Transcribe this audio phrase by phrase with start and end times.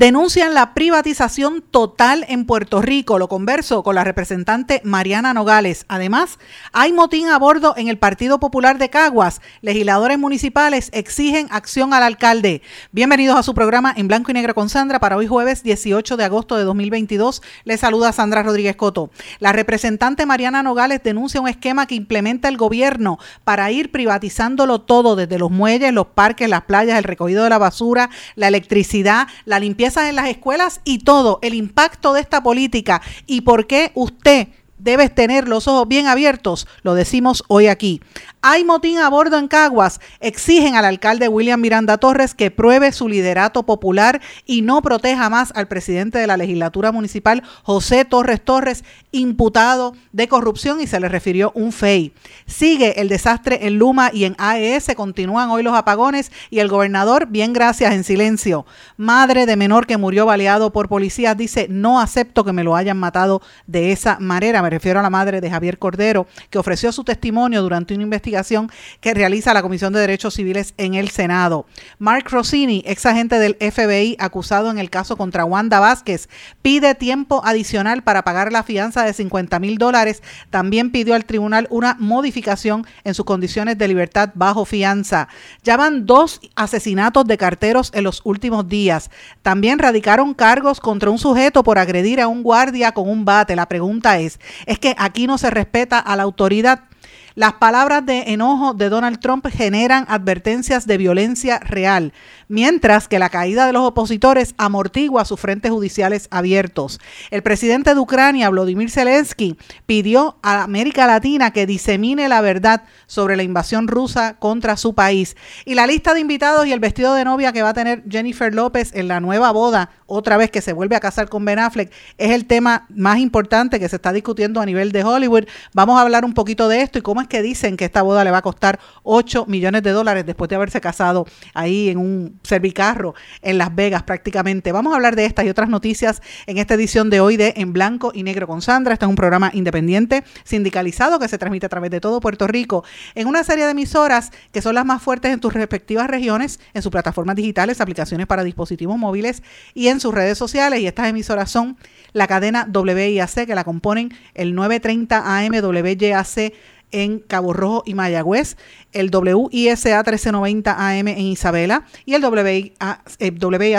[0.00, 3.18] Denuncian la privatización total en Puerto Rico.
[3.18, 5.84] Lo converso con la representante Mariana Nogales.
[5.88, 6.38] Además,
[6.72, 9.42] hay motín a bordo en el Partido Popular de Caguas.
[9.60, 12.62] Legisladores municipales exigen acción al alcalde.
[12.92, 16.24] Bienvenidos a su programa en blanco y negro con Sandra para hoy jueves 18 de
[16.24, 17.42] agosto de 2022.
[17.64, 19.10] Les saluda Sandra Rodríguez Coto.
[19.38, 25.14] La representante Mariana Nogales denuncia un esquema que implementa el gobierno para ir privatizándolo todo,
[25.14, 29.60] desde los muelles, los parques, las playas, el recogido de la basura, la electricidad, la
[29.60, 34.48] limpieza en las escuelas y todo, el impacto de esta política y por qué usted
[34.82, 38.00] debe tener los ojos bien abiertos, lo decimos hoy aquí.
[38.42, 40.00] Hay motín a bordo en Caguas.
[40.20, 45.52] Exigen al alcalde William Miranda Torres que pruebe su liderato popular y no proteja más
[45.54, 51.10] al presidente de la legislatura municipal, José Torres Torres, imputado de corrupción y se le
[51.10, 52.14] refirió un FEI.
[52.46, 54.92] Sigue el desastre en Luma y en AES.
[54.96, 58.64] Continúan hoy los apagones y el gobernador, bien gracias, en silencio.
[58.96, 62.96] Madre de menor que murió baleado por policías dice, no acepto que me lo hayan
[62.96, 64.62] matado de esa manera.
[64.70, 69.14] Refiero a la madre de Javier Cordero, que ofreció su testimonio durante una investigación que
[69.14, 71.66] realiza la Comisión de Derechos Civiles en el Senado.
[71.98, 76.28] Mark Rossini, ex agente del FBI acusado en el caso contra Wanda Vázquez,
[76.62, 80.22] pide tiempo adicional para pagar la fianza de 50 mil dólares.
[80.50, 85.28] También pidió al tribunal una modificación en sus condiciones de libertad bajo fianza.
[85.62, 89.10] Ya van dos asesinatos de carteros en los últimos días.
[89.42, 93.56] También radicaron cargos contra un sujeto por agredir a un guardia con un bate.
[93.56, 96.89] La pregunta es, ¿es que aquí no se respeta a la autoridad?
[97.34, 102.12] Las palabras de enojo de Donald Trump generan advertencias de violencia real
[102.50, 106.98] mientras que la caída de los opositores amortigua sus frentes judiciales abiertos.
[107.30, 113.36] El presidente de Ucrania, Vladimir Zelensky, pidió a América Latina que disemine la verdad sobre
[113.36, 115.36] la invasión rusa contra su país.
[115.64, 118.52] Y la lista de invitados y el vestido de novia que va a tener Jennifer
[118.52, 121.92] López en la nueva boda, otra vez que se vuelve a casar con Ben Affleck,
[122.18, 125.44] es el tema más importante que se está discutiendo a nivel de Hollywood.
[125.72, 128.24] Vamos a hablar un poquito de esto y cómo es que dicen que esta boda
[128.24, 132.40] le va a costar 8 millones de dólares después de haberse casado ahí en un
[132.42, 134.72] Servicarro en Las Vegas prácticamente.
[134.72, 137.72] Vamos a hablar de estas y otras noticias en esta edición de hoy de En
[137.72, 138.94] Blanco y Negro con Sandra.
[138.94, 142.84] Este es un programa independiente, sindicalizado, que se transmite a través de todo Puerto Rico
[143.14, 146.82] en una serie de emisoras que son las más fuertes en sus respectivas regiones, en
[146.82, 149.42] sus plataformas digitales, aplicaciones para dispositivos móviles
[149.74, 150.80] y en sus redes sociales.
[150.80, 151.76] Y estas emisoras son
[152.12, 156.52] la cadena WIAC, que la componen el 930 AM WYAC
[156.92, 158.56] en Cabo Rojo y Mayagüez,
[158.92, 163.02] el WISA 1390 AM en Isabela y el WIAC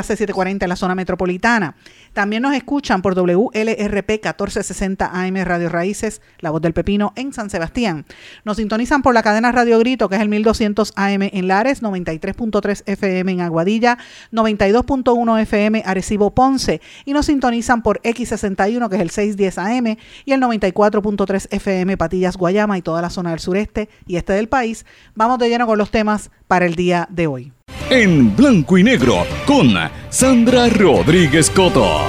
[0.06, 1.76] 740 en la zona metropolitana.
[2.14, 7.50] También nos escuchan por WLRP 1460 AM Radio Raíces, La Voz del Pepino en San
[7.50, 8.06] Sebastián.
[8.44, 12.84] Nos sintonizan por la cadena Radio Grito, que es el 1200 AM en Lares, 93.3
[12.86, 13.98] FM en Aguadilla,
[14.34, 20.34] 92.1 FM Arecibo Ponce y nos sintonizan por X61, que es el 610 AM y
[20.34, 24.86] el 94.3 FM Patillas Guayama y toda la zona del sureste y este del país.
[25.16, 27.54] Vamos de lleno con los temas para el día de hoy
[27.92, 29.74] en blanco y negro con
[30.10, 32.00] Sandra Rodríguez Coto.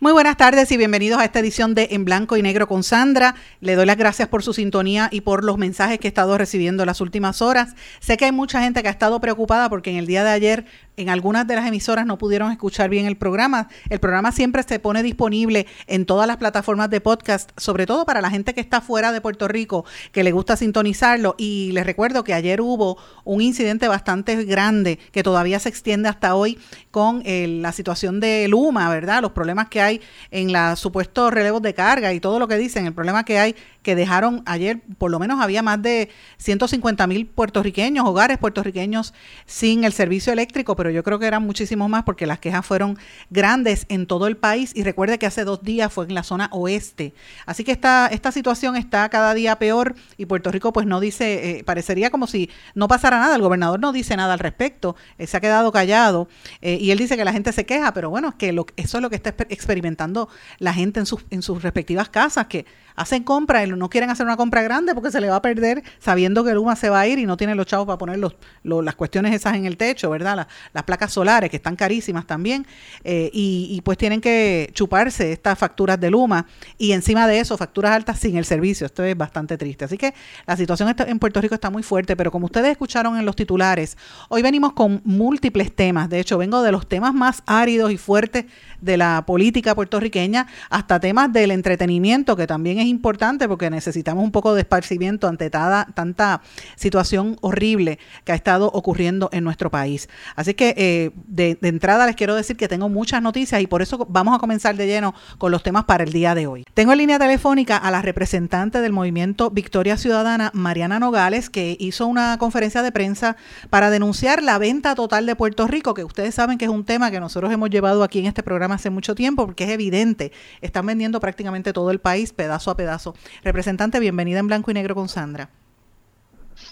[0.00, 3.34] Muy buenas tardes y bienvenidos a esta edición de En Blanco y Negro con Sandra.
[3.60, 6.82] Le doy las gracias por su sintonía y por los mensajes que he estado recibiendo
[6.82, 7.74] en las últimas horas.
[8.00, 10.66] Sé que hay mucha gente que ha estado preocupada porque en el día de ayer
[11.00, 13.68] en algunas de las emisoras no pudieron escuchar bien el programa.
[13.88, 18.20] El programa siempre se pone disponible en todas las plataformas de podcast, sobre todo para
[18.20, 21.34] la gente que está fuera de Puerto Rico, que le gusta sintonizarlo.
[21.38, 26.34] Y les recuerdo que ayer hubo un incidente bastante grande que todavía se extiende hasta
[26.34, 26.58] hoy
[26.90, 29.22] con la situación de Luma, ¿verdad?
[29.22, 30.00] Los problemas que hay
[30.30, 33.56] en los supuestos relevos de carga y todo lo que dicen, el problema que hay
[33.82, 39.14] que dejaron ayer, por lo menos había más de 150 mil puertorriqueños, hogares puertorriqueños
[39.46, 42.98] sin el servicio eléctrico, pero yo creo que eran muchísimos más porque las quejas fueron
[43.30, 46.48] grandes en todo el país y recuerde que hace dos días fue en la zona
[46.52, 47.14] oeste.
[47.46, 51.58] Así que esta, esta situación está cada día peor y Puerto Rico pues no dice,
[51.58, 55.26] eh, parecería como si no pasara nada, el gobernador no dice nada al respecto, eh,
[55.26, 56.28] se ha quedado callado
[56.60, 59.02] eh, y él dice que la gente se queja, pero bueno, que lo, eso es
[59.02, 60.28] lo que está experimentando
[60.58, 62.66] la gente en sus, en sus respectivas casas, que
[62.96, 65.82] hacen compra y no quieren hacer una compra grande porque se le va a perder
[65.98, 68.18] sabiendo que el UMA se va a ir y no tienen los chavos para poner
[68.18, 70.46] los, las cuestiones esas en el techo, ¿verdad?
[70.72, 72.66] las placas solares que están carísimas también
[73.04, 76.46] eh, y, pues tienen que chuparse estas facturas de Luma
[76.78, 78.86] y encima de eso facturas altas sin el servicio.
[78.86, 79.84] Esto es bastante triste.
[79.84, 80.14] Así que
[80.46, 83.96] la situación en Puerto Rico está muy fuerte, pero como ustedes escucharon en los titulares,
[84.28, 86.08] hoy venimos con múltiples temas.
[86.08, 88.44] De hecho, vengo de los temas más áridos y fuertes
[88.80, 94.30] de la política puertorriqueña hasta temas del entretenimiento, que también es importante porque necesitamos un
[94.30, 96.42] poco de esparcimiento ante tanta
[96.76, 100.08] situación horrible que ha estado ocurriendo en nuestro país.
[100.36, 104.06] Así que eh, de, entrada les quiero decir que tengo muchas noticias y por eso
[104.08, 106.64] vamos a comenzar de lleno con los temas para el día de hoy.
[106.74, 112.06] Tengo en línea telefónica a la representante del movimiento Victoria Ciudadana, Mariana Nogales, que hizo
[112.06, 113.36] una conferencia de prensa
[113.70, 117.10] para denunciar la venta total de Puerto Rico, que ustedes saben que es un tema
[117.10, 120.86] que nosotros hemos llevado aquí en este programa hace mucho tiempo, porque es evidente, están
[120.86, 123.14] vendiendo prácticamente todo el país, pedazo a pedazo.
[123.42, 125.50] Representante, bienvenida en blanco y negro con Sandra.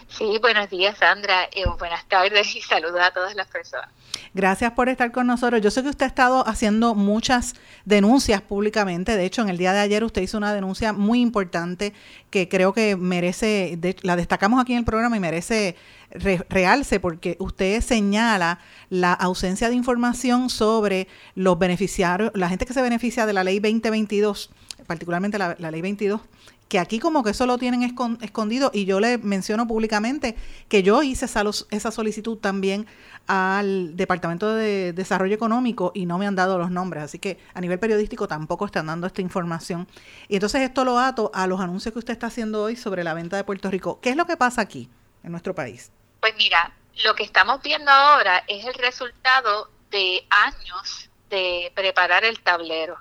[0.08, 3.90] Sí, buenos días Sandra, eh, buenas tardes y saludos a todas las personas.
[4.34, 5.60] Gracias por estar con nosotros.
[5.60, 7.54] Yo sé que usted ha estado haciendo muchas
[7.84, 9.16] denuncias públicamente.
[9.16, 11.92] De hecho, en el día de ayer usted hizo una denuncia muy importante
[12.30, 15.76] que creo que merece, la destacamos aquí en el programa y merece
[16.10, 18.58] realce porque usted señala
[18.90, 23.60] la ausencia de información sobre los beneficiarios, la gente que se beneficia de la ley
[23.60, 24.50] 2022,
[24.86, 26.20] particularmente la, la ley 22
[26.68, 27.82] que aquí como que eso lo tienen
[28.20, 30.36] escondido y yo le menciono públicamente
[30.68, 32.86] que yo hice esa, esa solicitud también
[33.26, 37.60] al Departamento de Desarrollo Económico y no me han dado los nombres, así que a
[37.60, 39.88] nivel periodístico tampoco están dando esta información.
[40.28, 43.14] Y entonces esto lo ato a los anuncios que usted está haciendo hoy sobre la
[43.14, 43.98] venta de Puerto Rico.
[44.00, 44.88] ¿Qué es lo que pasa aquí
[45.22, 45.90] en nuestro país?
[46.20, 46.72] Pues mira,
[47.04, 52.98] lo que estamos viendo ahora es el resultado de años de preparar el tablero.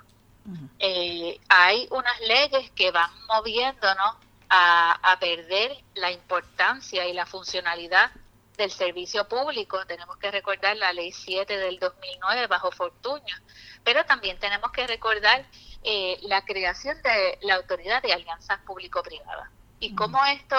[0.78, 4.16] Eh, hay unas leyes que van moviéndonos
[4.48, 8.10] a, perder la importancia y la funcionalidad
[8.56, 9.84] del servicio público.
[9.86, 13.36] Tenemos que recordar la ley 7 del 2009 bajo Fortuño,
[13.84, 15.44] pero también tenemos que recordar
[15.82, 19.50] eh, la creación de la autoridad de alianzas público-privadas.
[19.80, 20.56] Y cómo esto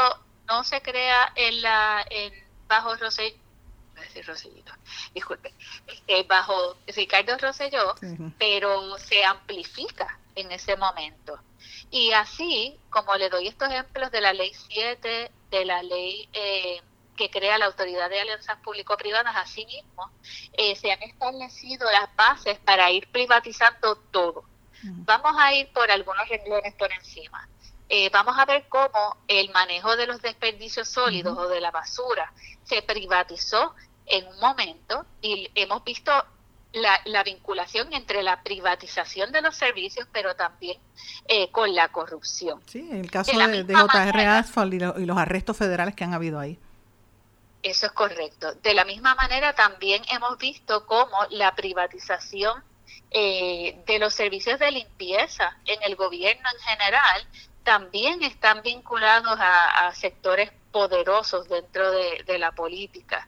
[0.47, 3.33] no se crea en la en bajo Rosell
[3.99, 4.71] decir Rosellito,
[5.13, 5.53] disculpe,
[5.87, 7.95] este, bajo Ricardo Rosselló,
[8.37, 11.39] pero se amplifica en ese momento.
[11.91, 16.81] Y así, como le doy estos ejemplos de la ley 7, de la ley eh,
[17.17, 20.09] que crea la Autoridad de Alianzas Público-Privadas, así mismo,
[20.53, 24.45] eh, se han establecido las bases para ir privatizando todo.
[24.81, 27.49] Vamos a ir por algunos renglones por encima.
[27.89, 32.31] Eh, vamos a ver cómo el manejo de los desperdicios sólidos o de la basura
[32.63, 33.73] se privatizó
[34.05, 36.11] en un momento y hemos visto
[36.73, 40.77] la, vinculación entre la privatización de los servicios, pero también
[41.27, 42.61] eh, con la corrupción.
[42.67, 46.59] Sí, el caso de, JR Asphalt y, los arrestos federales que han habido ahí.
[47.63, 48.53] Eso es correcto.
[48.55, 52.63] De la misma manera, también hemos visto cómo la privatización
[53.11, 57.27] eh, de los servicios de limpieza en el gobierno en general
[57.69, 63.27] también están vinculados a, sectores poderosos dentro de la política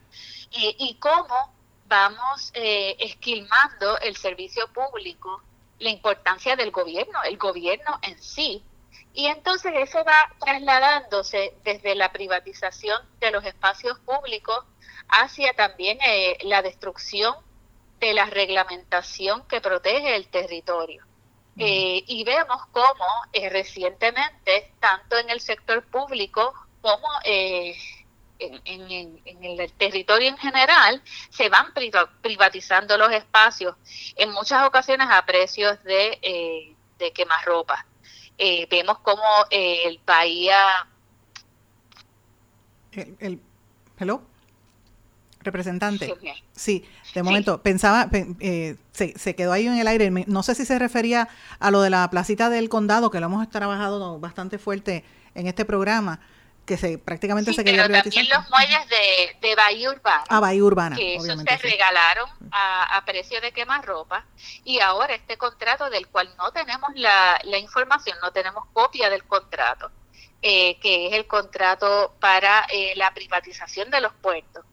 [0.51, 1.53] y cómo
[1.91, 5.43] vamos eh, esquilmando el servicio público,
[5.79, 8.63] la importancia del gobierno, el gobierno en sí.
[9.13, 14.63] Y entonces eso va trasladándose desde la privatización de los espacios públicos
[15.09, 17.35] hacia también eh, la destrucción
[17.99, 21.03] de la reglamentación que protege el territorio.
[21.57, 23.05] Eh, y vemos cómo
[23.51, 27.07] recientemente, tanto en el sector público como
[28.65, 29.19] en,
[29.59, 31.73] el territorio en general, se van
[32.21, 33.75] privatizando los espacios,
[34.15, 37.85] en muchas ocasiones a precios de, eh, de quemarropa.
[38.37, 40.87] Eh, vemos como eh, el Bahía...
[42.91, 43.41] El,
[43.97, 44.21] hello,
[45.41, 46.13] representante.
[46.53, 50.65] Sí, de momento, pensaba, eh, se, se, quedó ahí en el aire, no sé si
[50.65, 51.27] se refería
[51.59, 55.03] a lo de la placita del condado, que lo hemos trabajado bastante fuerte
[55.35, 56.19] en este programa,
[56.65, 60.23] que se prácticamente se quería pero también los muelles de, de Bahía Urbana.
[60.29, 60.95] Ah, Bahía Urbana.
[60.95, 64.25] Que eso se regalaron a, a, precio de quemarropa.
[64.63, 69.23] Y ahora este contrato del cual no tenemos la, la información, no tenemos copia del
[69.23, 69.91] contrato,
[70.41, 74.63] eh, que es el contrato para eh, la privatización de los puertos.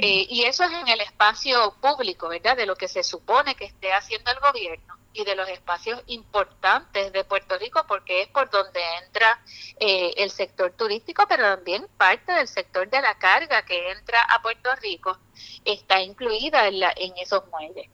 [0.00, 2.56] Eh, y eso es en el espacio público, ¿verdad?
[2.56, 7.12] De lo que se supone que esté haciendo el gobierno y de los espacios importantes
[7.12, 9.42] de Puerto Rico, porque es por donde entra
[9.80, 14.40] eh, el sector turístico, pero también parte del sector de la carga que entra a
[14.40, 15.18] Puerto Rico
[15.64, 17.90] está incluida en, la, en esos muelles.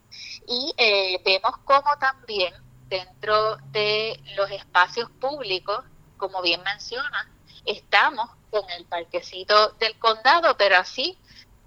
[0.47, 2.53] Y eh, vemos cómo también
[2.87, 5.83] dentro de los espacios públicos,
[6.17, 7.31] como bien menciona,
[7.65, 11.17] estamos con el parquecito del condado, pero así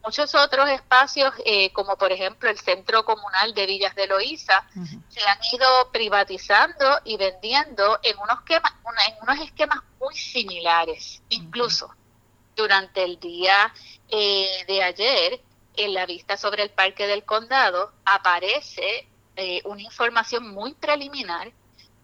[0.09, 4.67] muchos otros espacios, eh, como por ejemplo el Centro Comunal de Villas de Loíza,
[5.11, 11.21] se han ido privatizando y vendiendo en unos, en unos esquemas muy similares.
[11.29, 11.95] Incluso
[12.57, 13.71] durante el día
[14.09, 15.43] eh, de ayer,
[15.77, 21.53] en la vista sobre el Parque del Condado, aparece eh, una información muy preliminar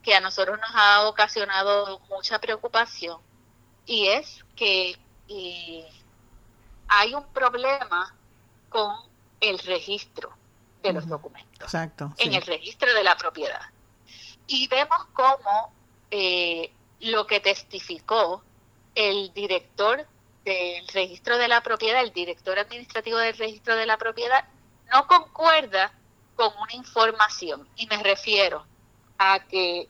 [0.03, 3.19] que a nosotros nos ha ocasionado mucha preocupación
[3.87, 4.99] y es que
[6.89, 8.15] hay un problema
[8.69, 8.95] con
[9.41, 10.33] el registro
[10.83, 11.63] de los documentos.
[11.63, 12.13] Exacto.
[12.19, 13.63] En el registro de la propiedad.
[14.47, 15.73] Y vemos cómo
[16.11, 18.43] eh, lo que testificó
[18.95, 20.07] el director
[20.45, 24.45] del registro de la propiedad, el director administrativo del registro de la propiedad,
[24.93, 25.93] no concuerda
[26.37, 27.67] con una información.
[27.77, 28.67] Y me refiero
[29.19, 29.89] a que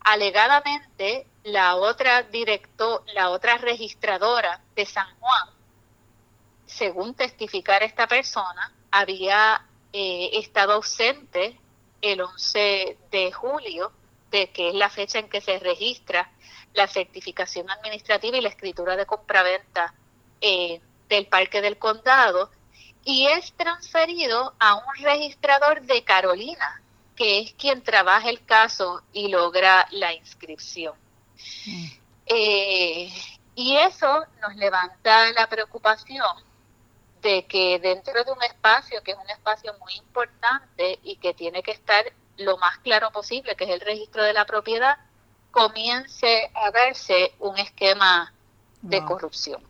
[0.00, 5.57] alegadamente la otra director, la otra registradora de San Juan
[6.78, 11.58] según testificar esta persona, había eh, estado ausente
[12.00, 13.92] el 11 de julio,
[14.30, 16.30] de que es la fecha en que se registra
[16.74, 19.92] la certificación administrativa y la escritura de compraventa
[20.40, 22.50] eh, del Parque del Condado,
[23.04, 26.80] y es transferido a un registrador de Carolina,
[27.16, 30.94] que es quien trabaja el caso y logra la inscripción.
[31.66, 31.86] Mm.
[32.26, 33.12] Eh,
[33.56, 36.47] y eso nos levanta la preocupación
[37.28, 41.62] de que dentro de un espacio, que es un espacio muy importante y que tiene
[41.62, 44.96] que estar lo más claro posible, que es el registro de la propiedad,
[45.50, 48.32] comience a verse un esquema
[48.80, 49.62] de corrupción.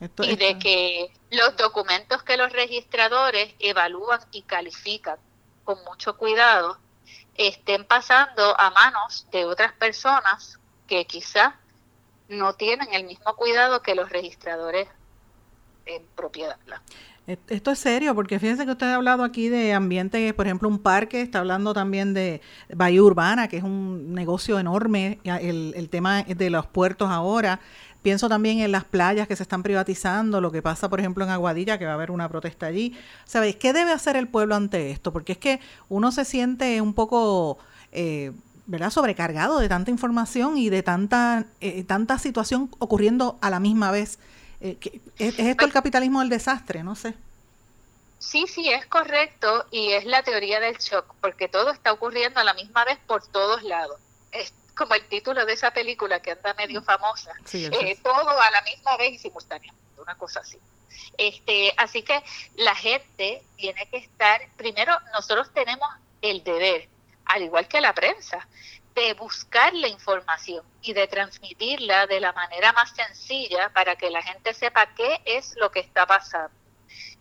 [0.00, 5.18] y de que los documentos que los registradores evalúan y califican
[5.64, 6.78] con mucho cuidado
[7.34, 11.58] estén pasando a manos de otras personas que quizá
[12.28, 14.86] no tienen el mismo cuidado que los registradores
[15.86, 16.56] en propiedad.
[17.48, 20.78] Esto es serio, porque fíjense que usted ha hablado aquí de ambiente, por ejemplo, un
[20.78, 22.40] parque, está hablando también de
[22.72, 27.58] Bahía Urbana, que es un negocio enorme, el, el tema de los puertos ahora.
[28.02, 31.30] Pienso también en las playas que se están privatizando, lo que pasa, por ejemplo, en
[31.30, 32.96] Aguadilla, que va a haber una protesta allí.
[33.24, 35.12] ¿Sabéis qué debe hacer el pueblo ante esto?
[35.12, 37.58] Porque es que uno se siente un poco...
[37.90, 38.32] Eh,
[38.68, 38.90] ¿verdad?
[38.90, 44.18] sobrecargado de tanta información y de tanta, eh, tanta situación ocurriendo a la misma vez.
[44.60, 44.78] Eh,
[45.18, 46.82] ¿Es, esto el capitalismo del desastre?
[46.82, 47.14] No sé.
[48.18, 52.44] Sí, sí, es correcto y es la teoría del shock, porque todo está ocurriendo a
[52.44, 54.00] la misma vez por todos lados.
[54.32, 57.32] Es como el título de esa película que anda medio famosa.
[57.52, 60.58] Eh, todo a la misma vez y simultáneamente, una cosa así.
[61.18, 62.22] Este, así que
[62.56, 65.88] la gente tiene que estar, primero nosotros tenemos
[66.22, 66.88] el deber,
[67.26, 68.46] al igual que la prensa,
[68.96, 74.22] de buscar la información y de transmitirla de la manera más sencilla para que la
[74.22, 76.56] gente sepa qué es lo que está pasando.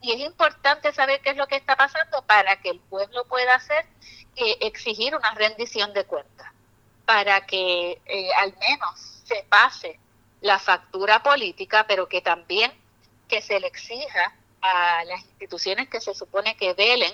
[0.01, 3.55] Y es importante saber qué es lo que está pasando para que el pueblo pueda
[3.55, 3.85] hacer
[4.37, 6.49] eh, exigir una rendición de cuentas,
[7.05, 9.99] para que eh, al menos se pase
[10.39, 12.71] la factura política, pero que también
[13.27, 17.13] que se le exija a las instituciones que se supone que velen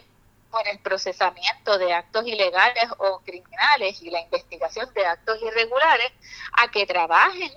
[0.51, 6.11] por el procesamiento de actos ilegales o criminales y la investigación de actos irregulares
[6.53, 7.51] a que trabajen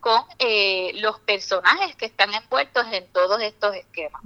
[0.00, 4.22] con eh, los personajes que están envueltos en todos estos esquemas.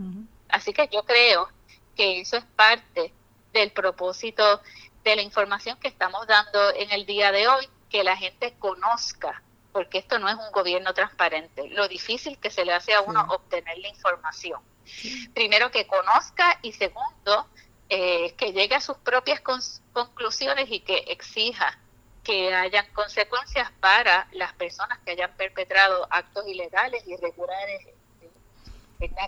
[0.49, 1.49] Así que yo creo
[1.97, 3.13] que eso es parte
[3.53, 4.63] del propósito
[5.03, 9.43] de la información que estamos dando en el día de hoy, que la gente conozca,
[9.73, 13.27] porque esto no es un gobierno transparente, lo difícil que se le hace a uno
[13.29, 14.61] obtener la información.
[15.35, 17.49] Primero que conozca y segundo
[17.89, 19.41] eh, que llegue a sus propias
[19.93, 21.79] conclusiones y que exija
[22.23, 27.87] que hayan consecuencias para las personas que hayan perpetrado actos ilegales, irregulares,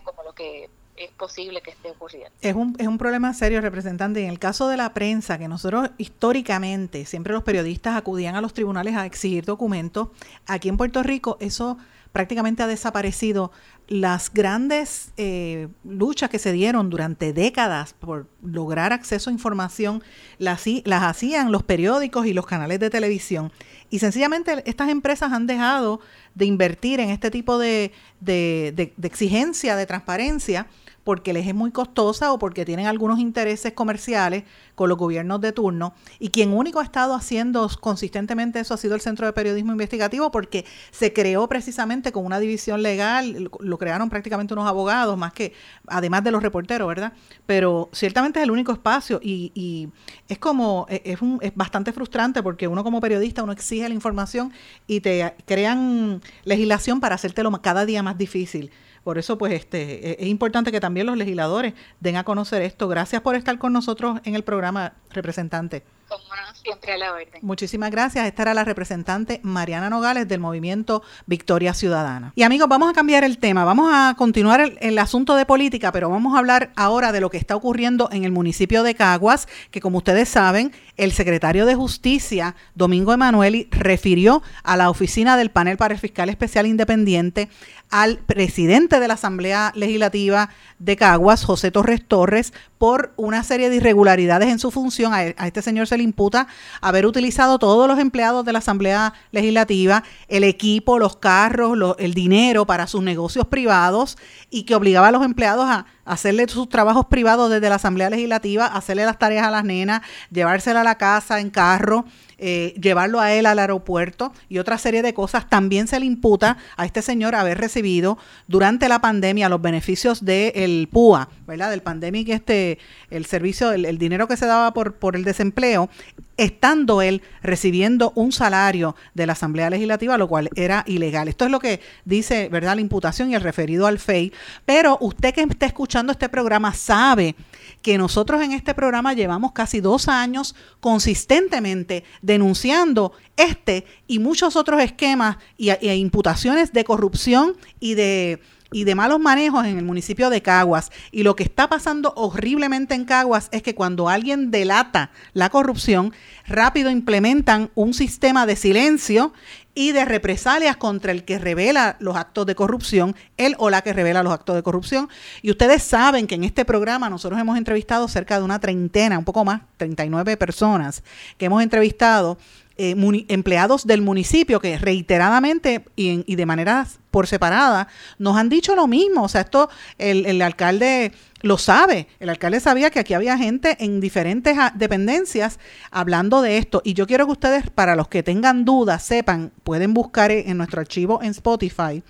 [0.04, 2.34] como lo que es posible que esté ocurriendo.
[2.40, 4.22] Es un, es un problema serio, representante.
[4.22, 8.54] En el caso de la prensa, que nosotros históricamente, siempre los periodistas acudían a los
[8.54, 10.08] tribunales a exigir documentos,
[10.46, 11.76] aquí en Puerto Rico eso
[12.12, 13.52] prácticamente ha desaparecido.
[13.88, 20.02] Las grandes eh, luchas que se dieron durante décadas por lograr acceso a información
[20.38, 23.52] las, las hacían los periódicos y los canales de televisión.
[23.88, 26.00] Y sencillamente estas empresas han dejado
[26.34, 30.66] de invertir en este tipo de, de, exigencia, de transparencia,
[31.06, 34.42] porque les es muy costosa o porque tienen algunos intereses comerciales
[34.74, 35.94] con los gobiernos de turno.
[36.18, 40.32] Y quien único ha estado haciendo consistentemente eso ha sido el Centro de Periodismo Investigativo
[40.32, 45.52] porque se creó precisamente con una división legal, lo crearon prácticamente unos abogados, más que,
[45.86, 47.12] además de los reporteros, ¿verdad?
[47.46, 49.88] Pero ciertamente es el único espacio y, y
[50.26, 53.94] es como, e, es, un, es bastante frustrante porque uno como periodista, uno exige la
[53.94, 54.52] información
[54.88, 58.72] y te crean legislación para hacértelo cada día más difícil.
[59.06, 62.88] Por eso, pues, este, e, es importante que también los legisladores den a conocer esto.
[62.88, 65.84] Gracias por estar con nosotros en el programa, representante.
[66.08, 66.22] Como
[66.62, 67.40] siempre a la orden.
[67.42, 68.26] Muchísimas gracias.
[68.26, 72.32] Esta era la representante Mariana Nogales del movimiento Victoria Ciudadana.
[72.34, 73.64] Y amigos, vamos a cambiar el tema.
[73.64, 77.36] Vamos a continuar el, asunto de política, pero vamos a hablar ahora de lo que
[77.36, 82.56] está ocurriendo en el municipio de Caguas, que como ustedes saben, el secretario de Justicia,
[82.74, 87.48] Domingo Emanueli, refirió a la oficina del panel para el fiscal especial independiente
[87.90, 93.76] al presidente de la Asamblea Legislativa de Caguas, José Torres Torres, por una serie de
[93.76, 95.14] irregularidades en su función.
[95.14, 96.46] A, este señor le imputa
[96.80, 102.66] haber utilizado todos los empleados de la Asamblea Legislativa, el equipo, los carros, el dinero
[102.66, 104.18] para sus negocios privados
[104.50, 108.66] y que obligaba a los empleados a hacerle sus trabajos privados desde la Asamblea Legislativa,
[108.66, 112.04] hacerle las tareas a las nenas, llevársela a la casa en carro
[112.38, 115.48] eh, llevarlo a él al aeropuerto y otra serie de cosas.
[115.48, 120.86] También se le imputa a este señor haber recibido durante la pandemia los beneficios del
[120.92, 121.70] PUA, ¿verdad?
[121.70, 125.88] Del pandemic, este, el servicio, el, el dinero que se daba por, por el desempleo,
[126.36, 131.28] estando él recibiendo un salario de la Asamblea Legislativa, lo cual era ilegal.
[131.28, 134.32] Esto es lo que dice, ¿verdad?, la imputación y el referido al FEI.
[134.64, 137.34] Pero usted que está escuchando este programa sabe
[137.82, 144.80] que nosotros en este programa llevamos casi dos años consistentemente denunciando este y muchos otros
[144.80, 148.40] esquemas y, e imputaciones de corrupción y de
[148.72, 150.90] y de malos manejos en el municipio de Caguas.
[151.12, 156.12] Y lo que está pasando horriblemente en Caguas es que cuando alguien delata la corrupción,
[156.46, 159.32] rápido implementan un sistema de silencio
[159.74, 163.92] y de represalias contra el que revela los actos de corrupción, él o la que
[163.92, 165.08] revela los actos de corrupción.
[165.42, 169.26] Y ustedes saben que en este programa nosotros hemos entrevistado cerca de una treintena, un
[169.26, 171.04] poco más, 39 personas
[171.36, 172.38] que hemos entrevistado
[172.78, 172.94] eh,
[173.28, 179.24] empleados del municipio que reiteradamente y, de manera por separada nos han dicho lo mismo.
[179.24, 181.12] O sea, esto el, el, alcalde
[181.42, 182.08] lo sabe.
[182.20, 185.58] El alcalde sabía que aquí había gente en diferentes ah, dependencias
[185.90, 186.82] hablando de esto.
[186.84, 190.80] Y yo quiero que ustedes, para los que tengan dudas, sepan, pueden buscar en nuestro
[190.80, 192.02] archivo en Spotify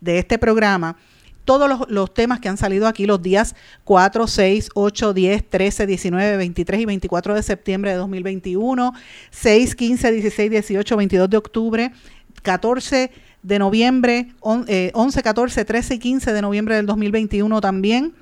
[0.00, 0.96] de este programa
[1.44, 3.54] todos los, temas que han salido aquí los días
[3.84, 8.92] 4, 6, 8, 10, 13, 19, 23 y 24 de septiembre de 2021,
[9.30, 11.92] 6, 15, 16, 18, 22 de octubre,
[12.42, 13.10] 14
[13.42, 18.14] de noviembre, 11, 14, 13 y 15 de noviembre del 2021 también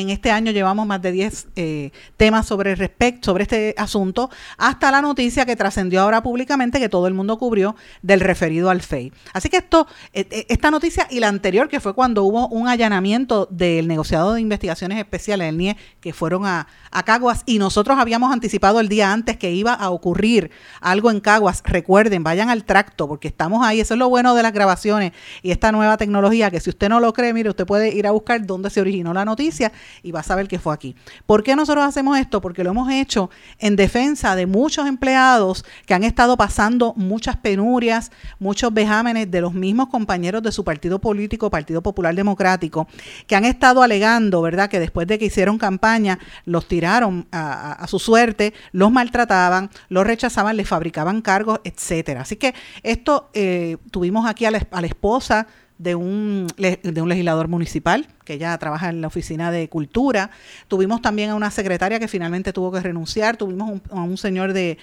[0.00, 4.90] en este año llevamos más de 10 eh, temas sobre respecto sobre este asunto, hasta
[4.90, 9.12] la noticia que trascendió ahora públicamente que todo el mundo cubrió del referido al FEI.
[9.32, 12.68] Así que esto, e, e, esta noticia y la anterior, que fue cuando hubo un
[12.68, 17.98] allanamiento del negociado de investigaciones especiales, el NIE, que fueron a, a Caguas, y nosotros
[17.98, 20.50] habíamos anticipado el día antes que iba a ocurrir
[20.80, 21.62] algo en Caguas.
[21.64, 23.80] Recuerden, vayan al tracto, porque estamos ahí.
[23.80, 27.00] Eso es lo bueno de las grabaciones y esta nueva tecnología, que si usted no
[27.00, 30.20] lo cree, mire, usted puede ir a buscar dónde se originó la noticia y va
[30.20, 30.94] a saber que fue aquí.
[31.26, 32.40] ¿Por qué nosotros hacemos esto?
[32.40, 38.10] Porque lo hemos hecho en defensa de muchos empleados que han estado pasando muchas penurias,
[38.38, 42.88] muchos vejámenes de los mismos compañeros de su partido político, Partido Popular Democrático,
[43.26, 47.98] que han estado alegando, ¿verdad?, que después de que hicieron campaña los tiraron a, su
[47.98, 52.22] suerte, los maltrataban, los rechazaban, les fabricaban cargos, etcétera.
[52.22, 55.46] Así que esto eh, tuvimos aquí a la, esposa
[55.78, 60.30] de un legislador municipal que ya trabaja en la oficina de cultura.
[60.68, 63.36] Tuvimos también a una secretaria que finalmente tuvo que renunciar.
[63.36, 64.78] Tuvimos a un señor de,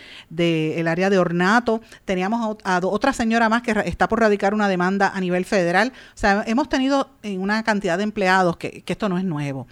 [0.88, 1.82] área de ornato.
[2.06, 5.91] Teníamos a, otra señora más que está por radicar una demanda a nivel federal.
[6.15, 9.67] O sea, hemos tenido una cantidad de empleados que, que esto no es nuevo.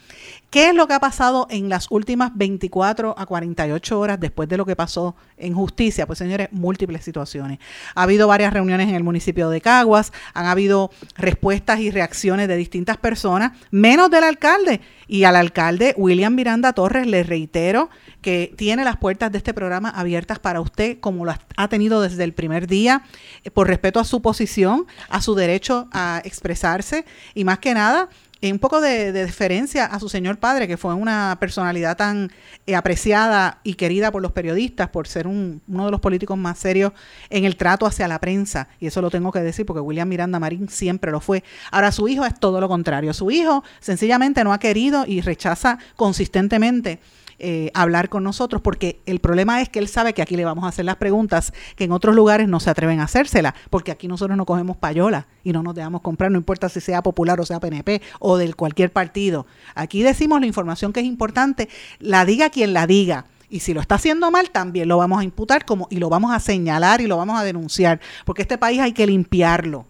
[0.49, 4.56] ¿Qué es lo que ha pasado en las últimas 24 a 48 horas después de
[4.56, 6.08] lo que pasó en justicia?
[6.08, 7.60] Pues señores, múltiples situaciones.
[7.95, 12.56] Ha habido varias reuniones en el municipio de Caguas, han habido respuestas y reacciones de
[12.56, 14.82] distintas personas, menos del alcalde.
[15.08, 17.89] Y al alcalde William Miranda Torres le reitero
[18.21, 22.23] que tiene las puertas de este programa abiertas para usted, como lo ha tenido desde
[22.23, 23.03] el primer día,
[23.43, 28.10] eh, por respeto a su posición, a su derecho a expresarse y más que nada
[28.41, 32.32] un poco de, deferencia a su señor padre, que fue una personalidad tan
[32.65, 36.93] eh, apreciada y querida por los periodistas, por ser uno de los políticos más serios
[37.30, 38.67] en el trato hacia la prensa.
[38.80, 41.43] Y eso lo tengo que decir porque William Miranda Marín siempre lo fue.
[41.71, 43.13] Ahora, su hijo es todo lo contrario.
[43.13, 47.00] Su hijo sencillamente no ha querido y rechaza consistentemente
[47.39, 50.63] eh, hablar con nosotros, porque el problema es que él sabe que aquí le vamos
[50.63, 54.08] a hacer las preguntas que en otros lugares no se atreven a hacérselas, porque aquí
[54.08, 57.45] nosotros no cogemos payola y no nos dejamos comprar, no importa si sea popular o
[57.45, 59.45] sea PNP o del cualquier partido.
[59.76, 61.69] Aquí decimos la información que es importante,
[62.00, 63.26] la diga quien la diga.
[63.50, 66.34] Y si lo está haciendo mal, también lo vamos a imputar como, y lo vamos
[66.34, 69.86] a señalar y lo vamos a denunciar, porque este país hay que limpiarlo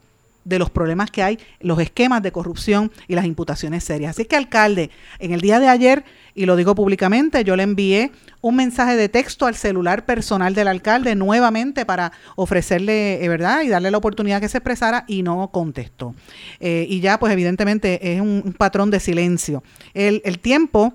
[0.48, 4.12] de los problemas que hay, los esquemas de corrupción y las imputaciones serias.
[4.12, 8.12] Así que, alcalde, en el día de ayer, y lo digo públicamente, yo le envié
[8.40, 13.64] un mensaje de texto al celular personal del alcalde nuevamente para ofrecerle, eh, ¿verdad?
[13.64, 16.16] Y darle la oportunidad que se expresara y no contestó.
[16.60, 19.64] Eh, y ya, pues evidentemente es un, patrón de silencio.
[19.94, 20.94] El, el tiempo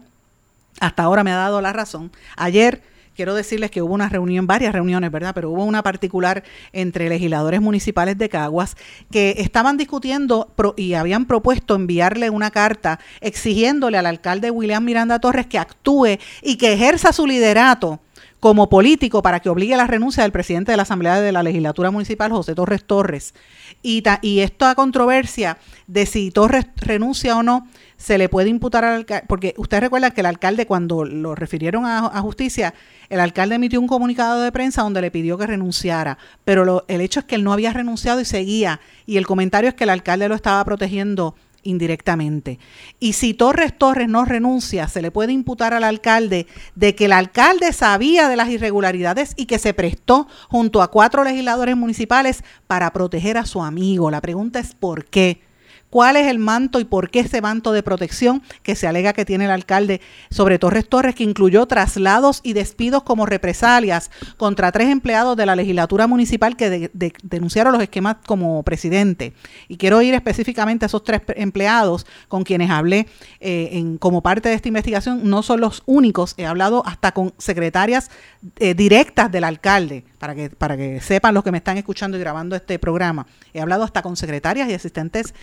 [0.81, 2.11] hasta ahora me ha dado la razón.
[2.37, 2.83] Ayer
[3.15, 5.33] quiero decirles que hubo una reunión, varias reuniones, ¿verdad?
[5.35, 8.77] Pero hubo una particular entre legisladores municipales de Caguas
[9.11, 15.47] que estaban discutiendo y habían propuesto enviarle una carta exigiéndole al alcalde William Miranda Torres
[15.47, 18.01] que actúe y que ejerza su liderato
[18.43, 21.45] como político para que obligue a la renuncia del presidente de la Asamblea de la
[21.45, 23.35] Legislatura Municipal, José Torres Torres.
[23.83, 24.03] Y,
[24.41, 29.55] esta controversia de si Torres renuncia o no, se le puede imputar al alcalde, porque
[29.59, 32.75] usted recuerda que el alcalde cuando lo refirieron a, justicia,
[33.11, 37.21] el alcalde emitió un comunicado de prensa donde le pidió que renunciara, pero el hecho
[37.21, 40.29] es que él no había renunciado y seguía, y el comentario es que el alcalde
[40.29, 42.59] lo estaba protegiendo indirectamente.
[42.99, 47.13] Y si Torres Torres no renuncia, se le puede imputar al alcalde de que el
[47.13, 52.93] alcalde sabía de las irregularidades y que se prestó junto a cuatro legisladores municipales para
[52.93, 54.11] proteger a su amigo.
[54.11, 55.52] La pregunta es ¿por qué?
[55.93, 59.27] Cuál es el manto y por qué ese manto de protección que se alega que
[59.27, 60.01] tiene el alcalde
[60.31, 65.55] sobre Torres Torres, que incluyó traslados y despidos como represalias contra tres empleados de la
[65.55, 66.91] legislatura municipal que
[67.23, 69.35] denunciaron los esquemas como presidente.
[69.69, 73.07] Y quiero ir específicamente a esos tres empleados con quienes hablé
[73.41, 75.29] eh, como parte de esta investigación.
[75.29, 78.11] No son los únicos, he hablado hasta con secretarias
[78.57, 82.21] eh, directas del alcalde, para que, para que sepan los que me están escuchando y
[82.21, 83.27] grabando este programa.
[83.53, 85.35] He hablado hasta con secretarias y asistentes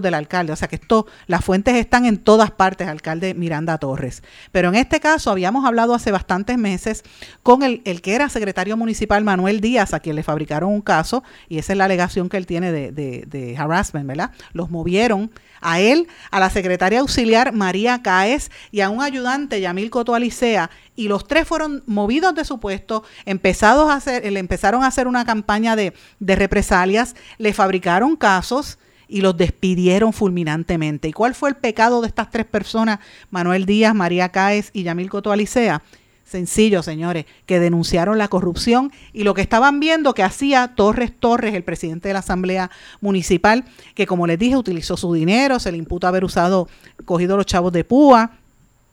[0.00, 0.52] del alcalde.
[0.52, 4.22] O sea que esto, las fuentes están en todas partes, alcalde Miranda Torres.
[4.52, 7.02] Pero en este caso habíamos hablado hace bastantes meses
[7.42, 11.22] con el, el que era secretario municipal Manuel Díaz, a quien le fabricaron un caso,
[11.48, 14.30] y esa es la alegación que él tiene de, de, de harassment, ¿verdad?
[14.52, 19.90] Los movieron a él, a la secretaria auxiliar María Caes y a un ayudante Yamil
[19.90, 24.82] Coto Alicea y los tres fueron movidos de su puesto, empezados a hacer, le empezaron
[24.82, 28.78] a hacer una campaña de, de represalias, le fabricaron casos
[29.10, 31.08] y los despidieron fulminantemente.
[31.08, 35.10] ¿Y cuál fue el pecado de estas tres personas, Manuel Díaz, María Caes y Yamil
[35.10, 35.82] Coto Alicea?
[36.24, 41.54] Sencillo, señores, que denunciaron la corrupción y lo que estaban viendo que hacía Torres Torres,
[41.54, 42.70] el presidente de la Asamblea
[43.00, 43.64] Municipal,
[43.96, 46.68] que como les dije, utilizó su dinero, se le imputa haber usado,
[47.04, 48.38] cogido los chavos de púa,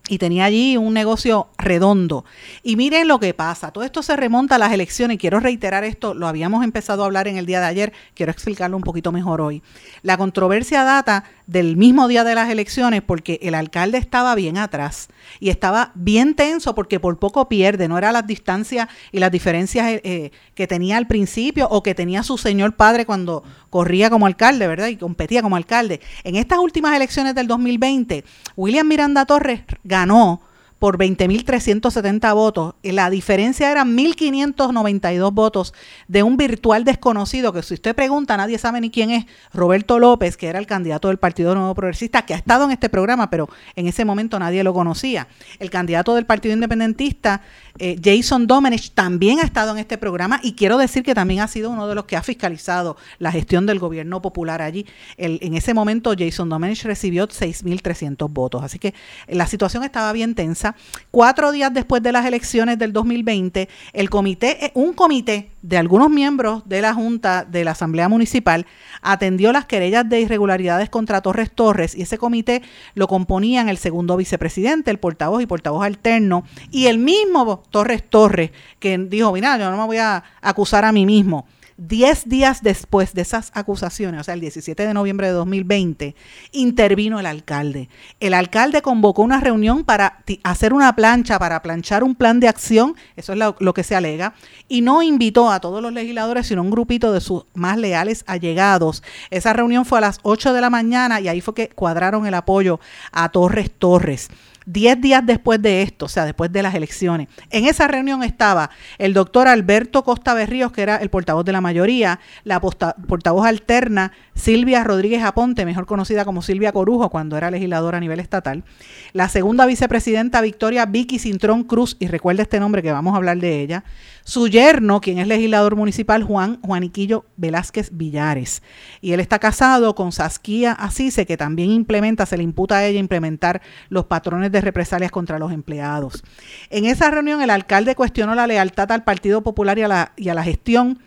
[0.09, 2.25] y tenía allí un negocio redondo.
[2.63, 5.83] Y miren lo que pasa, todo esto se remonta a las elecciones, y quiero reiterar
[5.83, 9.11] esto, lo habíamos empezado a hablar en el día de ayer, quiero explicarlo un poquito
[9.11, 9.61] mejor hoy.
[10.01, 15.07] La controversia data del mismo día de las elecciones porque el alcalde estaba bien atrás
[15.39, 19.87] y estaba bien tenso porque por poco pierde, no era las distancias y las diferencias
[19.87, 24.25] eh, eh, que tenía al principio o que tenía su señor padre cuando corría como
[24.25, 24.87] alcalde, ¿verdad?
[24.87, 26.01] Y competía como alcalde.
[26.23, 28.23] En estas últimas elecciones del 2020,
[28.55, 30.41] William Miranda Torres ganó ganó
[30.79, 32.75] por 20.370 votos.
[32.83, 35.73] La diferencia era 1.592 votos
[36.07, 40.37] de un virtual desconocido, que si usted pregunta, nadie sabe ni quién es, Roberto López,
[40.37, 43.49] que era el candidato del Partido Nuevo Progresista, que ha estado en este programa, pero
[43.75, 45.27] en ese momento nadie lo conocía.
[45.59, 47.41] El candidato del Partido Independentista,
[47.79, 51.47] eh, Jason Domenech, también ha estado en este programa y quiero decir que también ha
[51.47, 54.85] sido uno de los que ha fiscalizado la gestión del gobierno popular allí.
[55.17, 58.63] en ese momento, Jason Domenech recibió 6.300 votos.
[58.63, 58.93] Así que
[59.27, 60.66] la situación estaba bien tensa
[61.11, 66.09] Cuatro días después de las elecciones del 2020, el comité, eh, un comité de algunos
[66.09, 68.65] miembros de la Junta de la Asamblea Municipal
[69.01, 72.61] atendió las querellas de irregularidades contra Torres Torres y ese comité
[72.95, 78.51] lo componían el segundo vicepresidente, el portavoz y portavoz alterno y el mismo Torres Torres
[78.79, 81.45] que dijo, mira, yo no me voy a acusar a mí mismo
[81.79, 86.15] Diez días después de esas acusaciones, o sea, el 17 de noviembre de 2020,
[86.51, 87.87] intervino el alcalde.
[88.19, 92.95] El alcalde convocó una reunión para hacer una plancha, para planchar un plan de acción,
[93.15, 94.33] eso es lo, que se alega,
[94.67, 99.03] y no invitó a todos los legisladores, sino un grupito de sus más leales allegados.
[99.29, 102.33] Esa reunión fue a las 8 de la mañana y ahí fue que cuadraron el
[102.33, 102.79] apoyo
[103.11, 104.29] a Torres Torres.
[104.69, 108.69] Diez días después de esto, o sea, después de las elecciones, en esa reunión estaba
[108.97, 114.11] el doctor Alberto Costa Berríos, que era el portavoz de la mayoría, la portavoz alterna
[114.35, 118.65] Silvia Rodríguez Aponte, mejor conocida como Silvia Corujo cuando era legisladora a nivel estatal,
[119.13, 123.37] la segunda vicepresidenta Victoria Vicky Cintrón Cruz, y recuerda este nombre que vamos a hablar
[123.37, 123.85] de ella,
[124.27, 128.61] su yerno, quien es legislador municipal, Juan Juaniquillo Velázquez Villares.
[128.99, 132.99] Y él está casado con Saskia Asise, que también implementa, se le imputa a ella
[132.99, 136.25] implementar los patrones de represalias contra los empleados.
[136.69, 140.27] En esa reunión el alcalde cuestionó la lealtad al Partido Popular y a la, y
[140.27, 140.99] a la gestión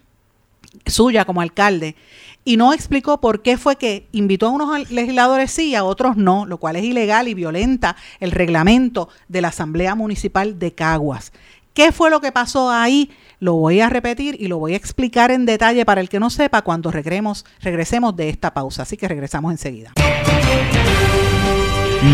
[0.86, 1.96] suya como alcalde
[2.44, 6.16] y no explicó por qué fue que invitó a unos legisladores sí y a otros
[6.16, 11.32] no, lo cual es ilegal y violenta el reglamento de la Asamblea Municipal de Caguas.
[11.74, 13.10] ¿Qué fue lo que pasó ahí?
[13.38, 16.28] Lo voy a repetir y lo voy a explicar en detalle para el que no
[16.28, 18.82] sepa cuando regresemos, regresemos de esta pausa.
[18.82, 19.92] Así que regresamos enseguida.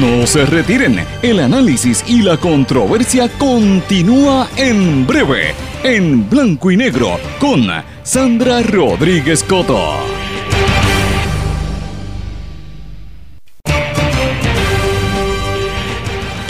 [0.01, 7.19] No se retiren, el análisis y la controversia continúa en breve, en blanco y negro,
[7.39, 7.69] con
[8.03, 10.26] Sandra Rodríguez Coto.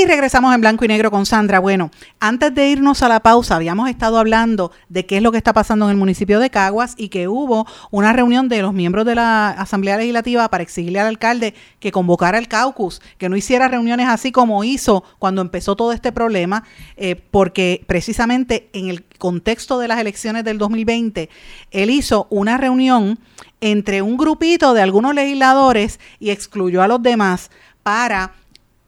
[0.00, 1.58] Y regresamos en blanco y negro con Sandra.
[1.58, 5.36] Bueno, antes de irnos a la pausa, habíamos estado hablando de qué es lo que
[5.36, 9.04] está pasando en el municipio de Caguas y que hubo una reunión de los miembros
[9.04, 13.68] de la Asamblea Legislativa para exigirle al alcalde que convocara el caucus, que no hiciera
[13.68, 16.64] reuniones así como hizo cuando empezó todo este problema,
[16.96, 21.28] eh, porque precisamente en el contexto de las elecciones del 2020,
[21.72, 23.18] él hizo una reunión
[23.60, 27.50] entre un grupito de algunos legisladores y excluyó a los demás
[27.82, 28.32] para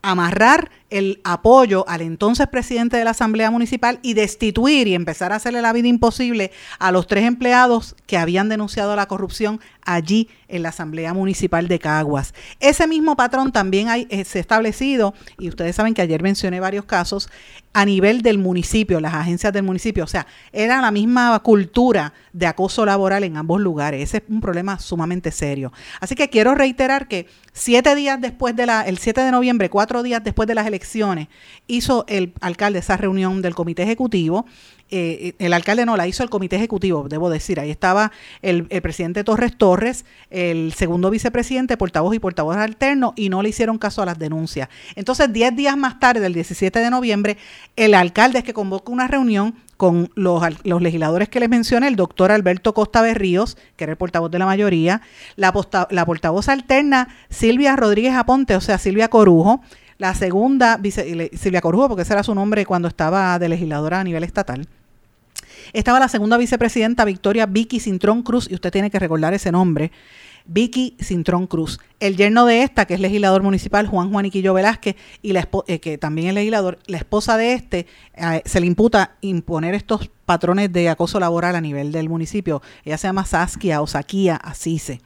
[0.03, 5.37] amarrar el apoyo al entonces presidente de la Asamblea Municipal y destituir y empezar a
[5.37, 10.63] hacerle la vida imposible a los tres empleados que habían denunciado la corrupción allí en
[10.63, 12.35] la Asamblea Municipal de Caguas.
[12.61, 16.61] Ese mismo patrón también hay, eh, se ha establecido, y ustedes saben que ayer mencioné
[16.61, 17.31] varios casos,
[17.73, 20.05] a nivel del municipio, las agencias del municipio.
[20.05, 24.03] O sea, era la misma cultura de acoso laboral en ambos lugares.
[24.03, 25.73] Ese es un problema sumamente serio.
[26.01, 30.03] Así que quiero reiterar que siete días después de la, el 7 de noviembre, cuatro
[30.03, 30.82] días después de las elecciones,
[31.67, 34.47] hizo el alcalde esa reunión del comité ejecutivo
[34.95, 37.59] eh, el alcalde no la hizo el comité ejecutivo, debo decir.
[37.59, 43.43] Ahí estaba el, presidente Torres Torres, el segundo vicepresidente, portavoz y portavoz alterno, y no
[43.43, 44.69] le hicieron caso a las denuncias.
[44.95, 47.39] Entonces, diez días más tarde, el 17 de noviembre,
[47.75, 52.31] el alcalde es que convoca una reunión con los, legisladores que les mencioné, el doctor
[52.31, 55.01] Alberto Costa Berríos, que era el portavoz de la mayoría,
[55.37, 55.55] la,
[55.89, 59.63] la portavoz alterna Silvia Rodríguez Aponte, o sea, Silvia Corujo,
[59.99, 60.81] la segunda,
[61.35, 64.67] Silvia Corujo, porque ese era su nombre cuando estaba de legisladora a nivel estatal,
[65.73, 69.93] estaba la segunda vicepresidenta Victoria Vicky Cintrón Cruz, y usted tiene que recordar ese nombre.
[70.45, 71.79] Vicky Cintrón Cruz.
[72.01, 75.99] El yerno de esta, que es legislador municipal, Juan Juaniquillo Velázquez, y la eh, que
[75.99, 80.89] también es legislador, la esposa de este, eh, se le imputa imponer estos patrones de
[80.89, 82.63] acoso laboral a nivel del municipio.
[82.85, 85.01] Ella se llama Saskia o Sakia Asise.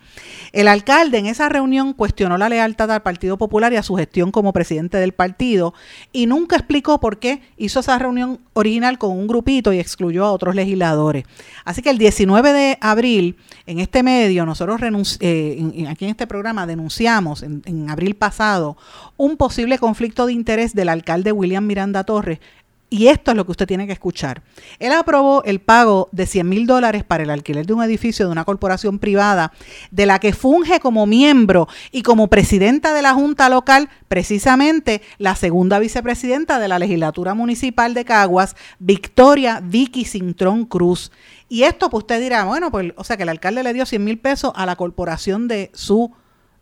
[0.53, 4.31] El alcalde en esa reunión cuestionó la lealtad al Partido Popular y a su gestión
[4.31, 5.75] como presidente del partido
[6.13, 10.33] y nunca explicó por qué hizo esa reunión original con un grupito y excluyó a
[10.33, 11.25] otros legisladores.
[11.65, 14.81] Así que el 19 de abril, en este medio, nosotros
[15.21, 18.77] eh, aquí en este programa denunciamos en, en abril pasado
[19.17, 22.39] un posible conflicto de interés del alcalde William Miranda Torres
[22.89, 24.43] y esto es lo que usted tiene que escuchar.
[24.79, 28.33] Él aprobó el pago de 100 mil dólares para el alquiler de un edificio de
[28.33, 29.53] una corporación privada
[29.91, 35.35] de la que funge como miembro y como presidenta de la Junta Local, precisamente la
[35.35, 41.11] segunda vicepresidenta de la legislatura municipal de Caguas, Victoria Vicky Cintrón Cruz.
[41.49, 44.05] Y esto, pues usted dirá, bueno, pues, o sea que el alcalde le dio 100
[44.05, 46.13] mil pesos a la corporación de su,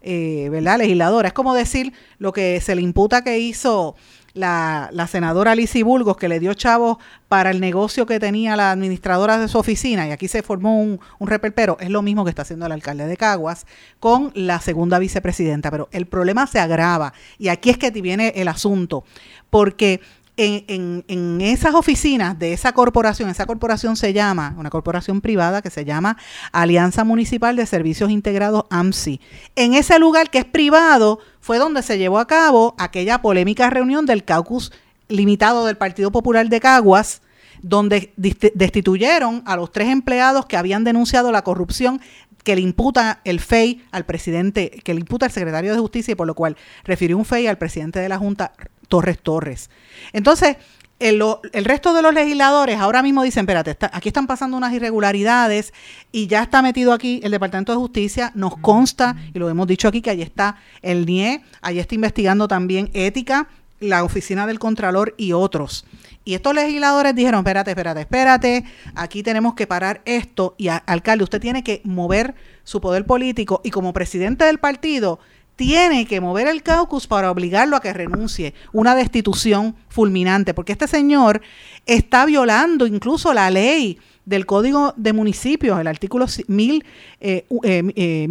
[0.00, 1.28] eh, ¿verdad?, legisladora.
[1.28, 3.94] Es como decir lo que se le imputa que hizo
[4.34, 8.72] la, la senadora Lizy Bulgos, que le dio chavos para el negocio que tenía la
[8.72, 12.30] administradora de su oficina, y aquí se formó un, un reperpero, es lo mismo que
[12.30, 13.66] está haciendo el alcalde de Caguas
[14.00, 15.70] con la segunda vicepresidenta.
[15.70, 19.04] Pero el problema se agrava, y aquí es que viene el asunto,
[19.50, 20.00] porque
[20.36, 25.84] en, esas oficinas de esa corporación, esa corporación se llama, una corporación privada que se
[25.84, 26.16] llama
[26.52, 29.20] Alianza Municipal de Servicios Integrados AMSI.
[29.54, 34.06] En ese lugar que es privado fue donde se llevó a cabo aquella polémica reunión
[34.06, 34.72] del caucus
[35.08, 37.22] limitado del Partido Popular de Caguas,
[37.62, 42.00] donde destituyeron a los tres empleados que habían denunciado la corrupción
[42.44, 46.14] que le imputa el FEI al presidente, que le imputa al secretario de Justicia y
[46.14, 48.52] por lo cual refirió un FEI al presidente de la Junta,
[48.88, 49.70] Torres Torres.
[50.12, 50.56] Entonces,
[51.00, 55.74] el, resto de los legisladores ahora mismo dicen, espérate, aquí están pasando unas irregularidades
[56.12, 59.88] y ya está metido aquí el Departamento de Justicia, nos consta, y lo hemos dicho
[59.88, 63.48] aquí, que allí está el NIE, allí está investigando también ética,
[63.80, 65.84] la Oficina del Contralor y otros.
[66.24, 71.40] Y estos legisladores dijeron, espérate, espérate, espérate, aquí tenemos que parar esto y alcalde, usted
[71.40, 75.18] tiene que mover su poder político y como presidente del partido
[75.56, 80.88] tiene que mover el caucus para obligarlo a que renuncie, una destitución fulminante, porque este
[80.88, 81.40] señor
[81.86, 86.82] está violando incluso la ley del Código de Municipios, el artículo 1000.036.
[87.20, 88.26] Eh, eh, eh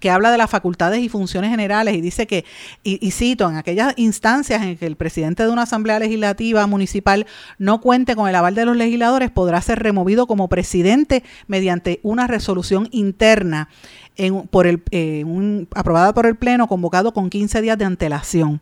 [0.00, 2.44] que habla de las facultades y funciones generales y dice que,
[2.82, 7.26] y, cito, en aquellas instancias en que el presidente de una asamblea legislativa municipal
[7.58, 12.26] no cuente con el aval de los legisladores, podrá ser removido como presidente mediante una
[12.26, 13.68] resolución interna
[14.16, 15.24] en, por el, eh,
[15.74, 18.60] aprobada por el Pleno, convocado con 15 días de antelación.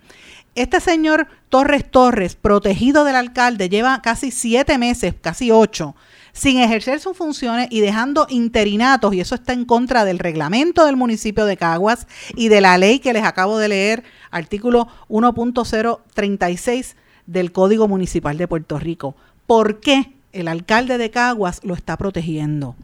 [0.55, 5.97] Este señor Torres Torres, protegido del alcalde, lleva casi siete meses, casi ocho,
[6.35, 10.97] sin ejercer sus funciones y dejando interinatos, y eso está en contra del reglamento del
[10.97, 17.53] municipio de Caguas y de la ley que les acabo de leer, artículo 1.036 del
[17.53, 19.15] Código Municipal de Puerto Rico.
[19.47, 22.75] ¿Por qué el alcalde de Caguas lo está protegiendo?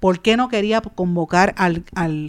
[0.00, 1.84] ¿Por qué no quería convocar al,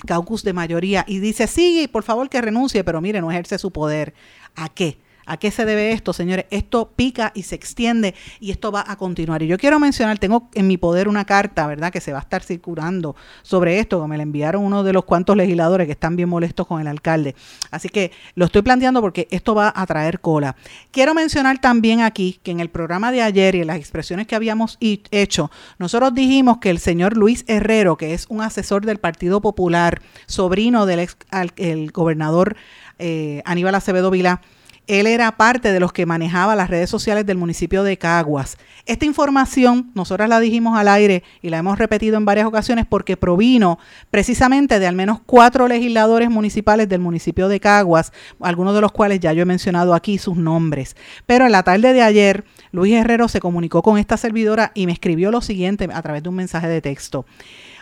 [0.06, 1.04] caucus de mayoría?
[1.08, 4.14] Y dice, sí, por favor que renuncie, pero mire, no ejerce su poder.
[4.56, 5.00] ¿A qué?
[5.28, 6.46] ¿A qué se debe esto, señores?
[6.50, 9.44] Esto pica y se extiende y esto va a continuar.
[9.44, 12.22] Y yo quiero mencionar, tengo en mi poder una carta, ¿verdad?, que se va a
[12.22, 16.16] estar circulando sobre esto, que me la enviaron uno de los cuantos legisladores que están
[16.16, 17.36] bien molestos con el alcalde.
[17.72, 20.56] Así que lo estoy planteando porque esto va a traer cola.
[20.92, 24.36] Quiero mencionar también aquí que en el programa de ayer y en las expresiones que
[24.36, 29.42] habíamos hecho, nosotros dijimos que el señor Luis Herrero, que es un asesor del Partido
[29.42, 31.18] Popular, sobrino del ex
[31.58, 32.56] el gobernador
[33.00, 34.42] eh, Aníbal Acevedo Vilá,
[34.88, 38.58] él era parte de los que manejaba las redes sociales del municipio de Caguas.
[38.86, 43.18] Esta información, nosotras la dijimos al aire y la hemos repetido en varias ocasiones porque
[43.18, 48.94] provino precisamente de al menos cuatro legisladores municipales del municipio de Caguas, algunos de los
[48.94, 50.96] cuales ya yo he mencionado aquí sus nombres.
[51.26, 54.94] Pero en la tarde de ayer, Luis Herrero se comunicó con esta servidora y me
[54.94, 57.26] escribió lo siguiente a través de un mensaje de texto.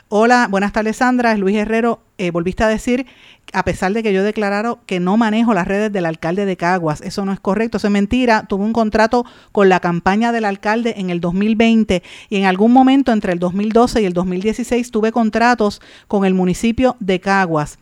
[0.08, 2.00] Hola, buenas tardes Sandra, es Luis Herrero.
[2.20, 3.08] Eh, volviste a decir,
[3.54, 7.02] a pesar de que yo declararon que no manejo las redes del alcalde de Caguas,
[7.02, 8.46] eso no es correcto, eso es mentira.
[8.48, 13.14] Tuve un contrato con la campaña del alcalde en el 2020 y en algún momento
[13.14, 17.80] entre el 2012 y el 2016 tuve contratos con el municipio de Caguas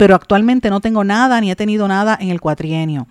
[0.00, 3.06] pero actualmente no tengo nada ni he tenido nada en el cuatrienio.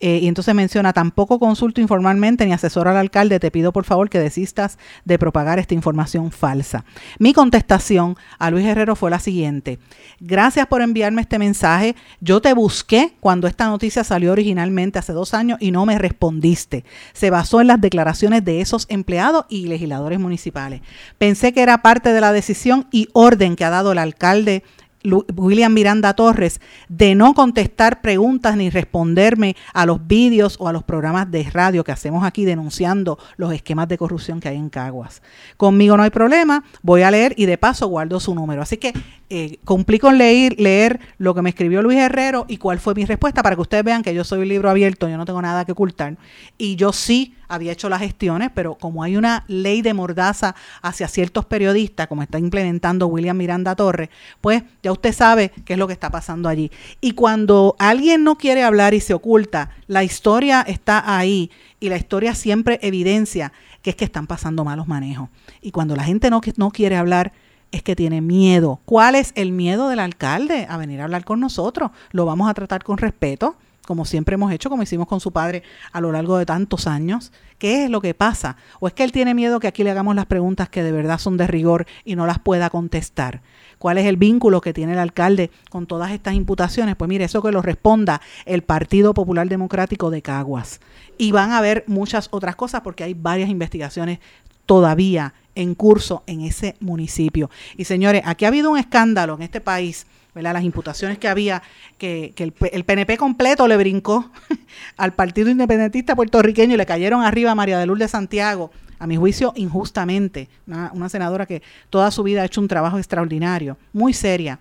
[0.00, 4.10] Eh, y entonces menciona, tampoco consulto informalmente ni asesoro al alcalde, te pido por favor
[4.10, 6.84] que desistas de propagar esta información falsa.
[7.20, 9.78] Mi contestación a Luis Herrero fue la siguiente,
[10.18, 15.34] gracias por enviarme este mensaje, yo te busqué cuando esta noticia salió originalmente hace dos
[15.34, 16.84] años y no me respondiste.
[17.12, 20.80] Se basó en las declaraciones de esos empleados y legisladores municipales.
[21.18, 24.64] Pensé que era parte de la decisión y orden que ha dado el alcalde
[25.04, 30.82] William Miranda Torres de no contestar preguntas ni responderme a los vídeos o a los
[30.82, 35.22] programas de radio que hacemos aquí denunciando los esquemas de corrupción que hay en Caguas.
[35.56, 38.62] Conmigo no hay problema, voy a leer y de paso guardo su número.
[38.62, 38.92] Así que
[39.34, 43.06] eh, cumplí con leer, leer lo que me escribió Luis Herrero y cuál fue mi
[43.06, 45.64] respuesta para que ustedes vean que yo soy un libro abierto, yo no tengo nada
[45.64, 46.18] que ocultar.
[46.58, 51.08] Y yo sí había hecho las gestiones, pero como hay una ley de mordaza hacia
[51.08, 54.10] ciertos periodistas, como está implementando William Miranda Torres,
[54.42, 56.70] pues ya usted sabe qué es lo que está pasando allí.
[57.00, 61.96] Y cuando alguien no quiere hablar y se oculta, la historia está ahí y la
[61.96, 65.30] historia siempre evidencia que es que están pasando malos manejos.
[65.62, 67.32] Y cuando la gente no, no quiere hablar,
[67.72, 68.80] es que tiene miedo.
[68.84, 71.90] ¿Cuál es el miedo del alcalde a venir a hablar con nosotros?
[72.12, 73.56] Lo vamos a tratar con respeto
[73.86, 77.32] como siempre hemos hecho, como hicimos con su padre a lo largo de tantos años?
[77.58, 78.56] ¿Qué es lo que pasa?
[78.80, 81.18] ¿O es que él tiene miedo que aquí le hagamos las preguntas que de verdad
[81.18, 83.42] son de rigor y no las pueda contestar?
[83.78, 86.96] ¿Cuál es el vínculo que tiene el alcalde con todas estas imputaciones?
[86.96, 90.80] Pues mire, eso que lo responda el Partido Popular Democrático de Caguas.
[91.18, 94.20] Y van a haber muchas otras cosas porque hay varias investigaciones
[94.66, 97.50] todavía en curso en ese municipio.
[97.76, 100.06] Y señores, aquí ha habido un escándalo en este país
[100.40, 101.62] las imputaciones que había,
[101.98, 104.30] que, el, PNP completo le brincó
[104.96, 109.06] al Partido Independentista puertorriqueño y le cayeron arriba a María de Lourdes de Santiago, a
[109.06, 114.14] mi juicio injustamente, una, senadora que toda su vida ha hecho un trabajo extraordinario, muy
[114.14, 114.58] seria,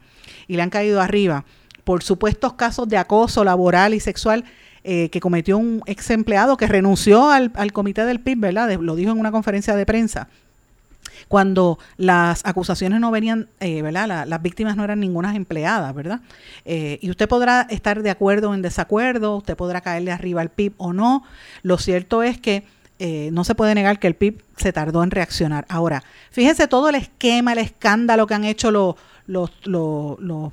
[0.48, 1.46] y le han caído arriba
[1.86, 4.44] por supuestos casos de acoso laboral y sexual
[4.84, 8.80] eh, que cometió un ex empleado que renunció al comité del PIB, ¿verdad?
[8.80, 10.28] lo dijo en una conferencia de prensa
[11.28, 14.26] cuando las acusaciones no venían, eh, ¿verdad?
[14.28, 16.22] las víctimas no eran ninguna empleadas, ¿verdad?
[16.66, 20.50] Eh, y usted podrá estar de acuerdo o en desacuerdo, usted podrá caerle arriba al
[20.50, 21.24] PIB o no.
[21.64, 22.64] Lo cierto es que
[23.00, 25.66] eh, no se puede negar que el PIB se tardó en reaccionar.
[25.70, 28.96] Ahora, fíjense todo el esquema, el escándalo que han hecho los,
[29.26, 30.52] los, los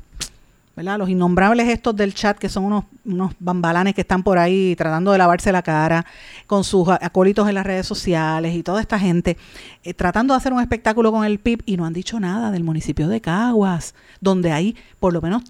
[0.83, 5.13] los innombrables estos del chat, que son unos, unos bambalanes que están por ahí tratando
[5.13, 6.07] de lavarse la cara,
[6.47, 9.37] con sus acólitos en las redes sociales y toda esta gente,
[9.83, 12.65] eh, tratando de hacer un espectáculo con el PIB y no han dicho nada del
[12.65, 15.43] municipio de Caguas, donde hay por lo menos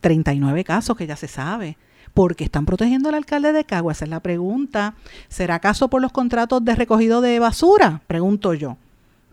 [0.00, 1.76] 39 casos que ya se sabe.
[2.12, 3.96] porque están protegiendo al alcalde de Caguas?
[3.96, 4.94] Esa es la pregunta.
[5.28, 8.02] ¿Será acaso por los contratos de recogido de basura?
[8.06, 8.76] Pregunto yo.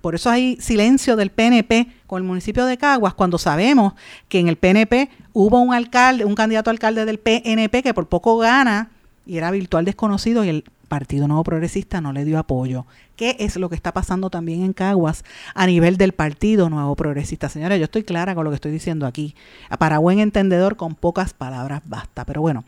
[0.02, 3.94] Por eso hay silencio del PNP con el municipio de Caguas cuando sabemos
[4.28, 8.38] que en el PNP hubo un alcalde, un candidato alcalde del PNP que por poco
[8.38, 8.90] gana
[9.26, 12.86] y era virtual desconocido y el Partido Nuevo Progresista no le dio apoyo.
[13.16, 15.24] ¿Qué es lo que está pasando también en Caguas
[15.56, 17.48] a nivel del Partido Nuevo Progresista?
[17.48, 19.34] Señora, yo estoy clara con lo que estoy diciendo aquí.
[19.80, 22.26] Para buen entendedor, con pocas palabras basta.
[22.26, 22.66] Pero bueno,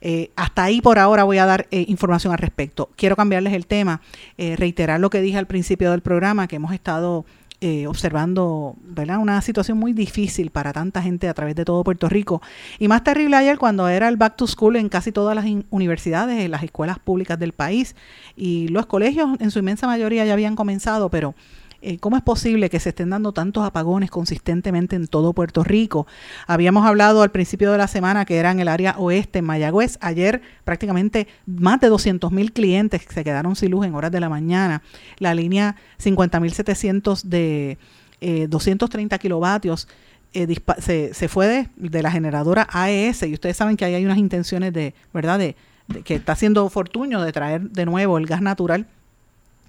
[0.00, 2.90] eh, hasta ahí por ahora voy a dar eh, información al respecto.
[2.96, 4.00] Quiero cambiarles el tema,
[4.38, 7.24] eh, reiterar lo que dije al principio del programa, que hemos estado
[7.86, 9.16] observando ¿verdad?
[9.16, 12.42] una situación muy difícil para tanta gente a través de todo Puerto Rico.
[12.78, 16.44] Y más terrible ayer cuando era el back to school en casi todas las universidades,
[16.44, 17.96] en las escuelas públicas del país.
[18.36, 21.34] Y los colegios en su inmensa mayoría ya habían comenzado, pero
[21.84, 26.06] eh, ¿cómo es posible que se estén dando tantos apagones consistentemente en todo Puerto Rico?
[26.46, 29.98] Habíamos hablado al principio de la semana que era en el área oeste, en Mayagüez.
[30.00, 34.28] Ayer prácticamente más de 200 mil clientes se quedaron sin luz en horas de la
[34.28, 34.82] mañana.
[35.18, 37.78] La línea 50.700 de
[38.48, 39.86] 230 eh, kilovatios
[40.32, 44.72] eh, se, fue de, la generadora AES y ustedes saben que ahí hay unas intenciones
[44.72, 45.54] de, ¿verdad?, de,
[46.02, 48.86] que está haciendo Fortuño de traer de nuevo el gas natural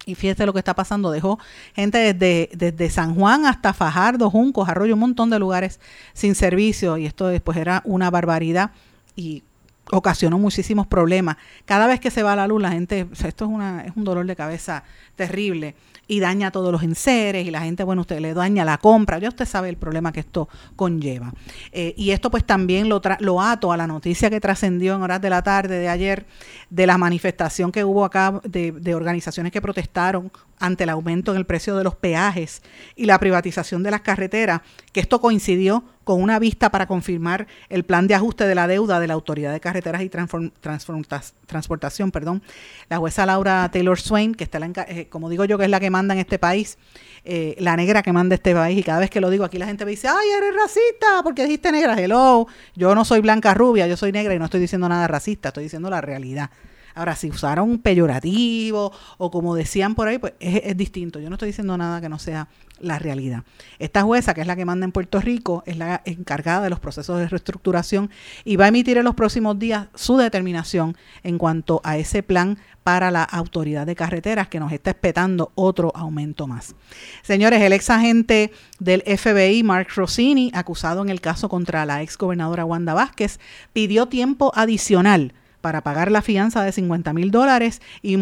[0.06, 1.38] y fíjese lo que está pasando, dejó
[1.74, 5.80] gente desde, desde San Juan hasta Fajardo, Juncos, Arroyo, un montón de lugares
[6.14, 8.70] sin servicio y esto después era una barbaridad.
[9.16, 9.42] Y
[9.90, 11.36] ocasionó muchísimos problemas.
[11.64, 14.26] Cada vez que se va la luz, la gente, esto es, una, es un dolor
[14.26, 14.82] de cabeza
[15.14, 15.74] terrible
[16.08, 19.28] y daña todos los enseres y la gente, bueno, usted le daña la compra, ya
[19.28, 21.32] usted sabe el problema que esto conlleva.
[21.72, 25.20] Eh, y esto pues también lo, lo ato a la noticia que trascendió en horas
[25.20, 26.26] de la tarde de ayer
[26.70, 31.38] de la manifestación que hubo acá de, de organizaciones que protestaron ante el aumento en
[31.38, 32.62] el precio de los peajes
[32.94, 34.60] y la privatización de las carreteras,
[34.92, 39.00] que esto coincidió con una vista para confirmar el plan de ajuste de la deuda
[39.00, 42.42] de la Autoridad de Carreteras y Transportación, perdón.
[42.88, 45.80] La jueza Laura Taylor Swain, que está, la, eh, como digo yo, que es la
[45.80, 46.78] que manda en este país,
[47.24, 49.66] eh, la negra que manda este país, y cada vez que lo digo aquí la
[49.66, 52.46] gente me dice, ay, eres racista, porque dijiste negra, hello,
[52.76, 55.64] yo no soy blanca rubia, yo soy negra y no estoy diciendo nada racista, estoy
[55.64, 56.50] diciendo la realidad.
[56.96, 61.20] Ahora, si usaron peyorativo o como decían por ahí, pues es, distinto.
[61.20, 62.48] Yo no estoy diciendo nada que no sea
[62.80, 63.44] la realidad.
[63.78, 66.80] Esta jueza, que es la que manda en Puerto Rico, es la encargada de los
[66.80, 68.10] procesos de reestructuración
[68.46, 72.56] y va a emitir en los próximos días su determinación en cuanto a ese plan
[72.82, 76.74] para la autoridad de carreteras que nos está esperando otro aumento más.
[77.22, 82.16] Señores, el ex agente del FBI, Mark Rossini, acusado en el caso contra la ex
[82.16, 83.38] gobernadora Wanda Vázquez,
[83.74, 85.34] pidió tiempo adicional
[85.66, 88.14] para pagar la fianza de 50 mil dólares y,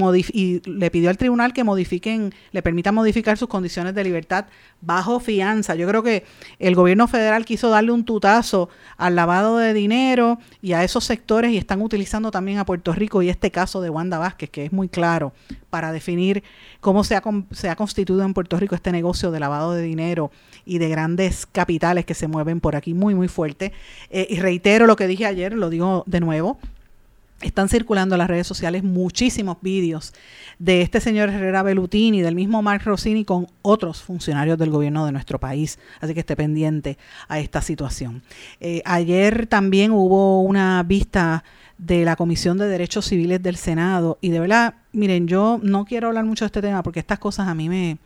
[0.64, 4.47] le pidió al tribunal que modifiquen, le permita modificar sus condiciones de libertad
[4.80, 5.74] bajo fianza.
[5.74, 6.24] Yo creo que
[6.59, 11.51] el gobierno federal quiso darle un tutazo al lavado de dinero y a esos sectores
[11.51, 14.72] y están utilizando también a Puerto Rico y este caso de Wanda Vázquez, que es
[14.72, 15.34] muy claro
[15.68, 16.42] para definir
[16.80, 20.30] cómo se ha, se ha constituido en Puerto Rico este negocio de lavado de dinero
[20.64, 23.74] y de grandes capitales que se mueven por aquí muy, muy fuerte.
[24.09, 26.59] Eh, y reitero lo que dije ayer, lo digo de nuevo,
[27.45, 30.12] están circulando en las redes sociales muchísimos vídeos
[30.59, 35.12] de este señor Herrera Bellutini, del mismo Mark Rossini, con otros funcionarios del gobierno de
[35.12, 35.78] nuestro país.
[36.01, 38.22] Así que esté pendiente a esta situación.
[38.61, 41.45] Eh, ayer también hubo una vista
[41.78, 46.09] de la Comisión de Derechos Civiles del Senado y de verdad, miren, yo no quiero
[46.09, 47.99] hablar mucho de este tema porque estas cosas a mí me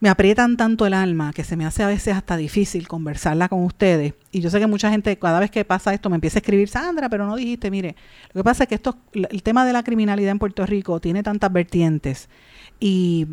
[0.00, 3.62] me aprietan tanto el alma que se me hace a veces hasta difícil conversarla con
[3.64, 4.14] ustedes.
[4.30, 6.68] Y yo sé que mucha gente, cada vez que pasa esto, me empieza a escribir,
[6.68, 7.96] Sandra, pero no dijiste, mire,
[8.32, 11.22] lo que pasa es que esto, el tema de la criminalidad en Puerto Rico tiene
[11.22, 12.28] tantas vertientes
[12.78, 13.26] y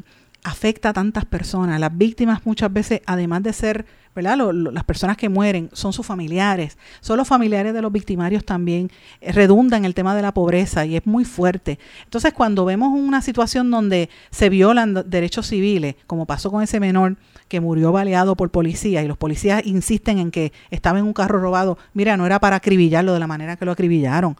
[0.43, 1.79] afecta a tantas personas.
[1.79, 3.85] Las víctimas muchas veces, además de ser
[4.15, 4.37] ¿verdad?
[4.53, 8.91] las personas que mueren son sus familiares, son los familiares de los victimarios también,
[9.21, 11.79] eh, redunda en el tema de la pobreza y es muy fuerte.
[12.03, 17.17] Entonces, cuando vemos una situación donde se violan derechos civiles, como pasó con ese menor
[17.47, 21.39] que murió baleado por policía y los policías insisten en que estaba en un carro
[21.39, 24.37] robado, mira, no era para acribillarlo de la manera que lo acribillaron.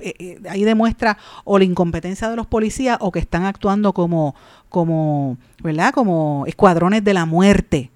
[0.00, 4.34] Eh, eh, ahí demuestra o la incompetencia de los policías o que están actuando como,
[4.68, 5.92] como, ¿verdad?
[5.92, 7.90] Como escuadrones de la muerte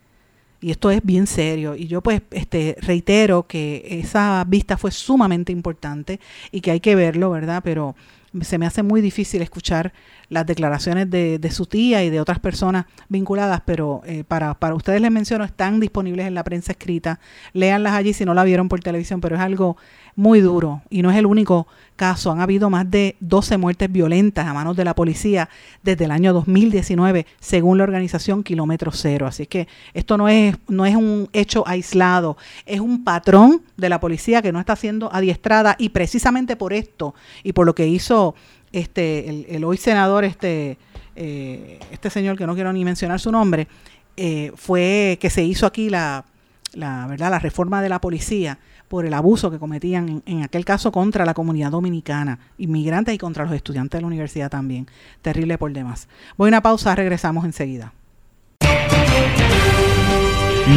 [0.66, 1.76] y esto es bien serio.
[1.76, 6.18] Y yo pues este, reitero que esa vista fue sumamente importante
[6.50, 7.60] y que hay que verlo, ¿verdad?
[7.62, 7.94] Pero
[8.40, 9.92] se me hace muy difícil escuchar
[10.28, 14.74] las declaraciones de, de su tía y de otras personas vinculadas, pero eh, para, para
[14.74, 17.20] ustedes les menciono, están disponibles en la prensa escrita,
[17.52, 19.76] léanlas allí si no la vieron por televisión, pero es algo
[20.16, 22.32] muy duro y no es el único caso.
[22.32, 25.48] Han habido más de 12 muertes violentas a manos de la policía
[25.82, 29.26] desde el año 2019, según la organización Kilómetro Cero.
[29.26, 34.00] Así que esto no es, no es un hecho aislado, es un patrón de la
[34.00, 37.14] policía que no está siendo adiestrada y precisamente por esto
[37.44, 38.34] y por lo que hizo
[38.72, 40.78] este el, hoy senador, este,
[41.14, 43.68] eh, este señor que no quiero ni mencionar su nombre,
[44.16, 46.24] eh, fue que se hizo aquí la,
[46.72, 47.30] la, ¿verdad?
[47.30, 48.58] la reforma de la policía
[48.88, 53.44] por el abuso que cometían en, aquel caso contra la comunidad dominicana, inmigrantes y contra
[53.44, 54.86] los estudiantes de la universidad también.
[55.22, 56.08] Terrible por demás.
[56.36, 57.92] Voy a una pausa, regresamos enseguida.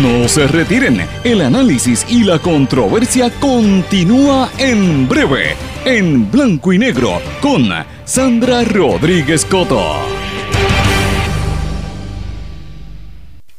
[0.01, 7.19] No se retiren, el análisis y la controversia continúa en breve, en blanco y negro,
[7.41, 7.69] con
[8.05, 10.28] Sandra Rodríguez Coto.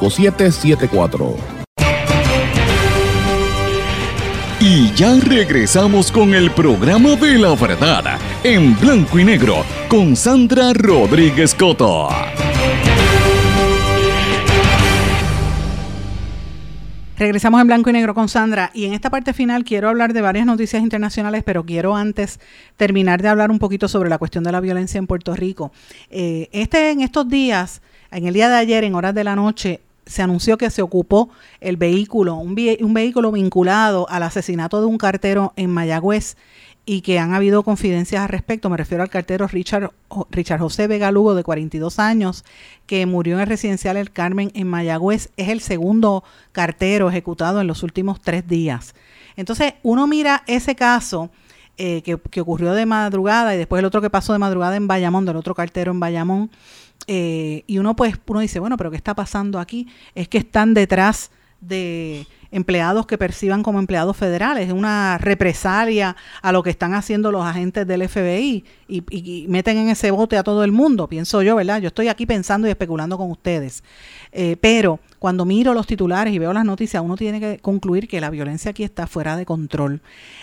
[0.00, 1.58] 5774 939-336-5774.
[4.60, 10.72] Y ya regresamos con el programa de la verdad en blanco y negro con Sandra
[10.72, 12.08] Rodríguez Coto.
[17.16, 20.22] Regresamos en blanco y negro con Sandra y en esta parte final quiero hablar de
[20.22, 22.40] varias noticias internacionales, pero quiero antes
[22.76, 25.72] terminar de hablar un poquito sobre la cuestión de la violencia en Puerto Rico.
[26.10, 27.80] Eh, este en estos días,
[28.10, 31.30] en el día de ayer, en horas de la noche, se anunció que se ocupó
[31.60, 36.36] el vehículo, un, vehículo vinculado al asesinato de un cartero en Mayagüez
[36.86, 38.70] y que han habido confidencias al respecto.
[38.70, 39.92] Me refiero al cartero Richard,
[40.30, 42.44] Richard José Vega Lugo, de 42 años,
[42.86, 45.30] que murió en el residencial El Carmen en Mayagüez.
[45.36, 48.94] Es el segundo cartero ejecutado en los últimos tres días.
[49.36, 51.30] Entonces, uno mira ese caso
[51.78, 55.24] eh, que, ocurrió de madrugada y después el otro que pasó de madrugada en Bayamón,
[55.24, 56.50] del otro cartero en Bayamón.
[57.06, 59.86] Eh, y uno pues uno dice, bueno, pero ¿qué está pasando aquí?
[60.14, 66.52] Es que están detrás de empleados que perciban como empleados federales, es una represalia a
[66.52, 70.64] lo que están haciendo los agentes del FBI y, meten en ese bote a todo
[70.64, 71.80] el mundo, pienso yo, ¿verdad?
[71.80, 73.82] Yo estoy aquí pensando y especulando con ustedes.
[74.32, 78.20] Eh, pero cuando miro los titulares y veo las noticias, uno tiene que concluir que
[78.20, 80.00] la violencia aquí está fuera de control.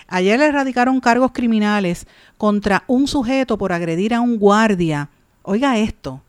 [0.07, 2.05] Ayer le erradicaron cargos criminales
[2.37, 5.09] contra un sujeto por agredir a un guardia,
[5.41, 6.21] oiga esto,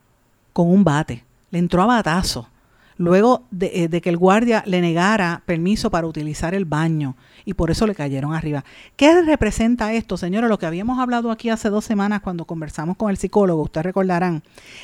[0.52, 2.48] con un bate, le entró a batazo
[2.96, 7.70] luego de, de, que el guardia le negara permiso para utilizar el baño y por
[7.70, 8.64] eso le cayeron arriba.
[8.96, 10.48] ¿Qué representa esto, señores?
[10.48, 14.42] Lo que habíamos hablado aquí hace dos semanas cuando conversamos con el psicólogo, ustedes recordarán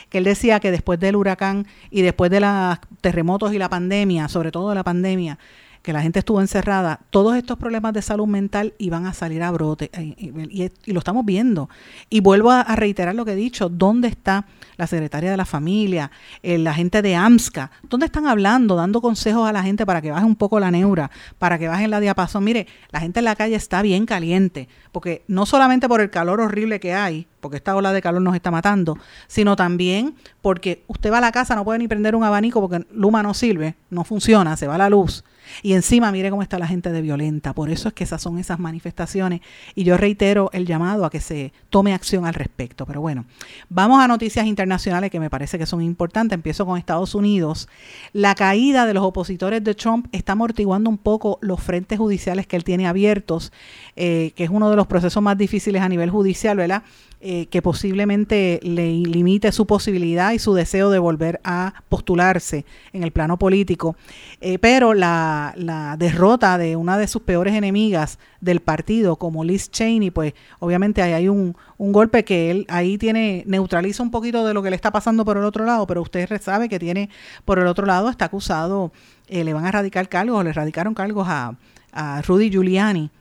[0.09, 4.29] que él decía que después del huracán y después de los terremotos y la pandemia,
[4.29, 5.39] sobre todo la pandemia,
[5.83, 9.51] que la gente estuvo encerrada, todos estos problemas de salud mental iban a salir a
[9.51, 11.69] brote eh, y, lo estamos viendo.
[12.09, 16.11] Y vuelvo a, reiterar lo que he dicho, ¿dónde está la secretaria de la familia,
[16.43, 17.71] eh, la gente de AMSCA?
[17.83, 21.11] ¿Dónde están hablando, dando consejos a la gente para que baje un poco la neura,
[21.39, 22.45] para que bajen la diapasón?
[22.45, 26.41] Mire, la gente en la calle está bien caliente, porque no solamente por el calor
[26.41, 31.11] horrible que hay, porque esta ola de calor nos está matando, sino también porque usted
[31.11, 34.05] va a la casa, no puede ni prender un abanico porque Luma no sirve, no
[34.05, 35.25] funciona, se va la luz.
[35.63, 37.53] Y encima, mire cómo está la gente de violenta.
[37.53, 39.41] Por eso es que esas son esas manifestaciones.
[39.75, 42.87] Y yo reitero el llamado a que se tome acción al respecto.
[42.87, 43.25] Pero bueno,
[43.69, 46.35] vamos a noticias internacionales que me parece que son importantes.
[46.35, 47.69] Empiezo con Estados Unidos.
[48.13, 52.57] La caída de los opositores de Trump está amortiguando un poco los frentes judiciales que
[52.57, 53.53] él tiene abiertos,
[53.97, 56.83] eh, que es uno de los procesos más difíciles a nivel judicial, ¿verdad?
[57.25, 63.05] Eh, que posiblemente le limite su posibilidad y su deseo de volver a postularse en
[63.05, 63.95] el plano político.
[64.41, 69.71] Eh, pero la, la, derrota de una de sus peores enemigas del partido, como Liz
[69.71, 74.45] Cheney, pues obviamente ahí hay un, un golpe que él ahí tiene, neutraliza un poquito
[74.45, 77.09] de lo que le está pasando por el otro lado, pero usted sabe que tiene
[77.45, 78.91] por el otro lado, está acusado,
[79.29, 81.55] eh, le van a radicar cargos, le radicaron cargos a,
[81.93, 83.13] a Rudy Giuliani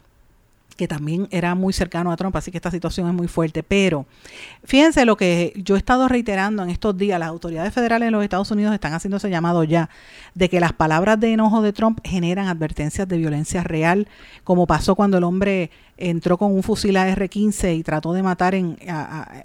[0.82, 3.62] que también era muy cercano a Trump, así que esta situación es muy fuerte.
[3.62, 4.08] Pero
[4.64, 8.24] fíjense lo que yo he estado reiterando en estos días, las autoridades federales de los
[8.24, 9.92] Estados Unidos están haciendo ese llamado ya,
[10.34, 14.08] de que las palabras de enojo de Trump generan advertencias de violencia real,
[14.44, 18.80] como pasó cuando el hombre entró con un fusil AR-15 y trató de matar en,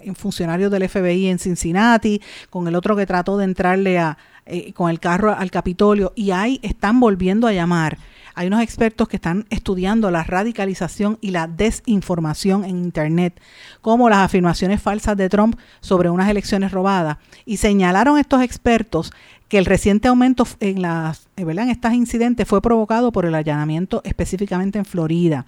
[0.01, 2.19] en, funcionarios del FBI en Cincinnati,
[2.49, 4.17] con el otro que trató de entrarle a,
[4.47, 7.99] eh, con el carro al Capitolio, y ahí están volviendo a llamar
[8.37, 13.41] hay unos expertos que están estudiando la radicalización y la desinformación en Internet,
[13.81, 17.17] como las afirmaciones falsas de Trump sobre unas elecciones robadas.
[17.45, 19.11] Y señalaron estos expertos
[19.47, 24.01] que el reciente aumento en, las, eh, en estos incidentes fue provocado por el allanamiento
[24.03, 25.47] específicamente en Florida.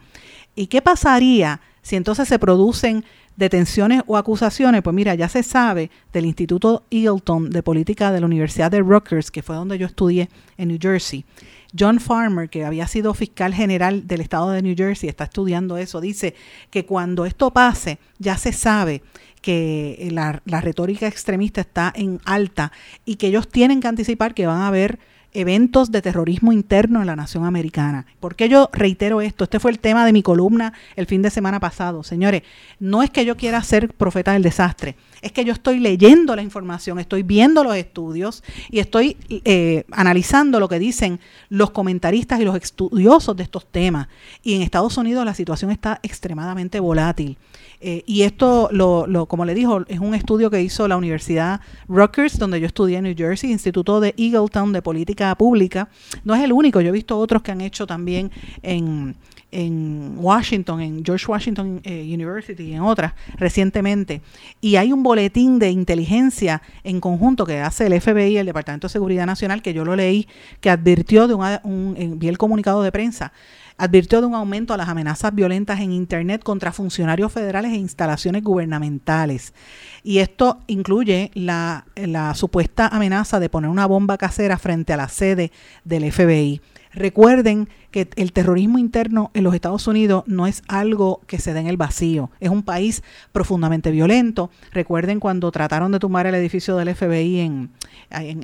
[0.55, 4.81] ¿Y qué pasaría si entonces se producen detenciones o acusaciones?
[4.81, 9.29] Pues mira, ya se sabe del Instituto Eagleton de Política de la Universidad de Rutgers,
[9.29, 10.27] que fue donde yo estudié
[10.57, 11.23] en New Jersey,
[11.77, 16.01] John Farmer, que había sido fiscal general del estado de New Jersey, está estudiando eso,
[16.01, 16.35] dice
[16.69, 19.01] que cuando esto pase, ya se sabe
[19.41, 22.71] que la, retórica extremista está en alta
[23.05, 24.99] y que ellos tienen que anticipar que van a haber
[25.33, 28.05] eventos de terrorismo interno en la nación americana.
[28.19, 29.43] ¿Por qué yo reitero esto?
[29.43, 32.03] Este fue el tema de mi columna el fin de semana pasado.
[32.03, 32.43] Señores,
[32.79, 36.41] no es que yo quiera ser profeta del desastre, es que yo estoy leyendo la
[36.41, 41.19] información, estoy viendo los estudios y estoy eh, analizando lo que dicen
[41.49, 44.07] los comentaristas y los estudiosos de estos temas.
[44.43, 47.37] Y en Estados Unidos la situación está extremadamente volátil.
[47.81, 51.61] Eh, y esto, lo, lo, como le dijo, es un estudio que hizo la Universidad
[51.87, 55.89] Rutgers, donde yo estudié en New Jersey, Instituto de Eagletown de Política Pública.
[56.23, 59.15] No es el único, yo he visto otros que han hecho también en,
[59.51, 64.21] en Washington, en George Washington eh, University y en otras recientemente.
[64.61, 68.91] Y hay un boletín de inteligencia en conjunto que hace el FBI, el Departamento de
[68.91, 70.27] Seguridad Nacional, que yo lo leí,
[70.61, 73.31] que advirtió de un, vi el comunicado de prensa,
[73.79, 78.43] advirtió de un aumento a las amenazas violentas en Internet contra funcionarios federales e instalaciones
[78.43, 79.53] gubernamentales.
[80.03, 85.07] Y esto incluye la, la supuesta amenaza de poner una bomba casera frente a la
[85.07, 85.51] sede
[85.85, 86.61] del FBI.
[86.91, 91.59] Recuerden que el terrorismo interno en los Estados Unidos no es algo que se dé
[91.59, 94.51] en el vacío, es un país profundamente violento.
[94.71, 97.69] Recuerden cuando trataron de tumbar el edificio del FBI en,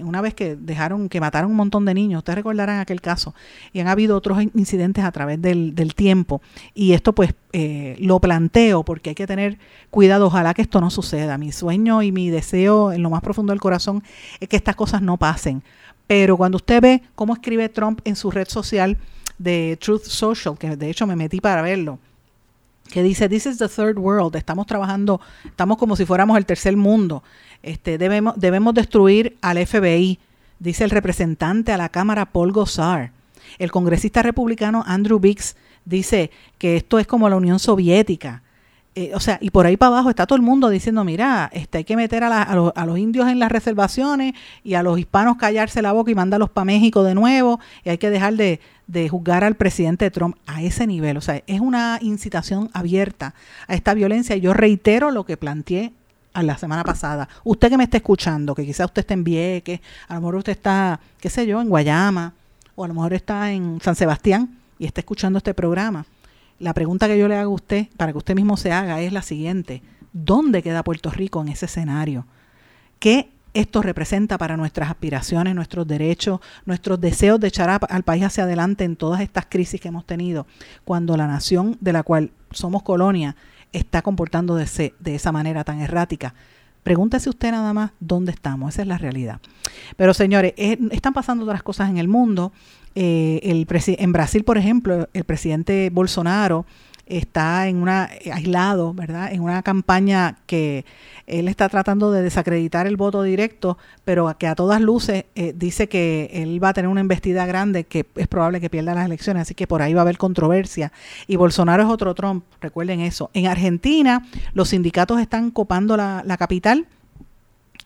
[0.04, 3.34] una vez que dejaron que mataron un montón de niños, ustedes recordarán aquel caso,
[3.74, 6.42] y han habido otros incidentes a través del, tiempo.
[6.74, 9.58] Y esto pues eh, lo planteo porque hay que tener
[9.90, 11.38] cuidado, ojalá que esto no suceda.
[11.38, 14.04] Mi sueño y mi deseo en lo más profundo del corazón
[14.40, 15.64] es que estas cosas no pasen
[16.08, 18.98] pero cuando usted ve cómo escribe Trump en su red social
[19.38, 22.00] de Truth Social, que de hecho me metí para verlo,
[22.92, 26.78] que dice, This is the third world, estamos trabajando, estamos como si fuéramos el tercer
[26.78, 27.24] mundo,
[27.64, 30.20] este, debemos, debemos destruir al FBI,
[30.60, 33.12] dice el representante a la Cámara Paul Gosar.
[33.58, 38.42] El congresista republicano Andrew Biggs dice que esto es como la Unión Soviética.
[38.98, 41.80] Eh, o sea, y por ahí para abajo está todo el mundo diciendo, mira, este,
[41.80, 44.34] hay que meter a, los indios en las reservaciones
[44.64, 47.98] y a los hispanos callarse la boca y mandarlos para México de nuevo y hay
[47.98, 51.18] que dejar de, de juzgar al presidente Trump a ese nivel.
[51.18, 53.34] O sea, es una incitación abierta
[53.68, 54.38] a esta violencia.
[54.38, 55.92] Yo reitero lo que planteé
[56.32, 57.28] a la semana pasada.
[57.44, 60.54] Usted que me está escuchando, que quizás usted esté en Vieques, a lo mejor usted
[60.54, 62.34] está, qué sé yo, en Guayama,
[62.76, 66.06] o a lo mejor está en San Sebastián y está escuchando este programa.
[66.60, 69.12] La pregunta que yo le hago a usted, para que usted mismo se haga, es
[69.12, 69.82] la siguiente.
[70.14, 72.26] ¿Dónde queda Puerto Rico en ese escenario?
[73.00, 78.44] ¿Qué esto representa para nuestras aspiraciones, nuestros derechos, nuestros deseos de echar al país hacia
[78.44, 80.46] adelante en todas estas crisis que hemos tenido,
[80.84, 83.38] cuando la nación de la cual somos colonia
[83.72, 86.34] está comportando de, de esa manera tan errática.
[86.84, 89.40] Pregúntese usted nada más dónde estamos, esa es la realidad.
[89.96, 92.52] Pero señores, están pasando otras cosas en el mundo.
[92.96, 96.66] Eh, el en Brasil, por ejemplo, el presidente Bolsonaro
[97.06, 99.32] está en una aislado, ¿verdad?
[99.32, 100.86] En una campaña que
[101.28, 105.88] él está tratando de desacreditar el voto directo, pero que a todas luces eh, dice
[105.88, 109.42] que él va a tener una investida grande, que es probable que pierda las elecciones,
[109.42, 110.92] así que por ahí va a haber controversia.
[111.28, 113.30] Y Bolsonaro es otro Trump, recuerden eso.
[113.34, 116.88] En Argentina, los sindicatos están copando la, la capital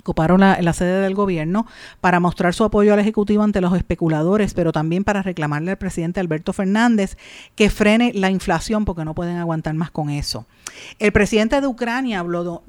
[0.09, 1.67] ocuparon la, la, sede del gobierno
[2.01, 6.19] para mostrar su apoyo al Ejecutivo ante los especuladores, pero también para reclamarle al presidente
[6.19, 7.15] Alberto Fernández
[7.55, 10.47] que frene la inflación porque no pueden aguantar más con eso.
[10.97, 12.25] El presidente de Ucrania,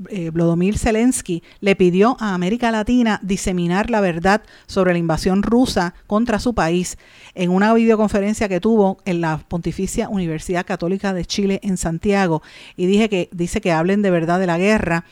[0.08, 5.94] eh, Vladimir Zelensky, le pidió a América Latina diseminar la verdad sobre la invasión rusa
[6.06, 6.98] contra su país
[7.34, 12.42] en una videoconferencia que tuvo en la Pontificia Universidad Católica de Chile en Santiago
[12.76, 15.04] y dije que, dice que hablen de verdad de la guerra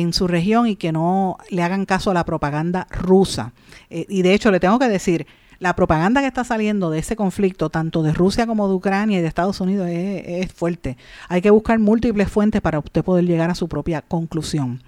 [0.00, 3.52] en su región y que no le hagan caso a la propaganda rusa.
[3.90, 5.26] Eh, y de hecho le tengo que decir,
[5.62, 9.22] la propaganda que está saliendo de ese conflicto, tanto de Rusia como de Ucrania y
[9.22, 10.96] de Estados Unidos, es, fuerte.
[11.28, 14.82] Hay que buscar múltiples fuentes para usted poder llegar a su propia conclusión.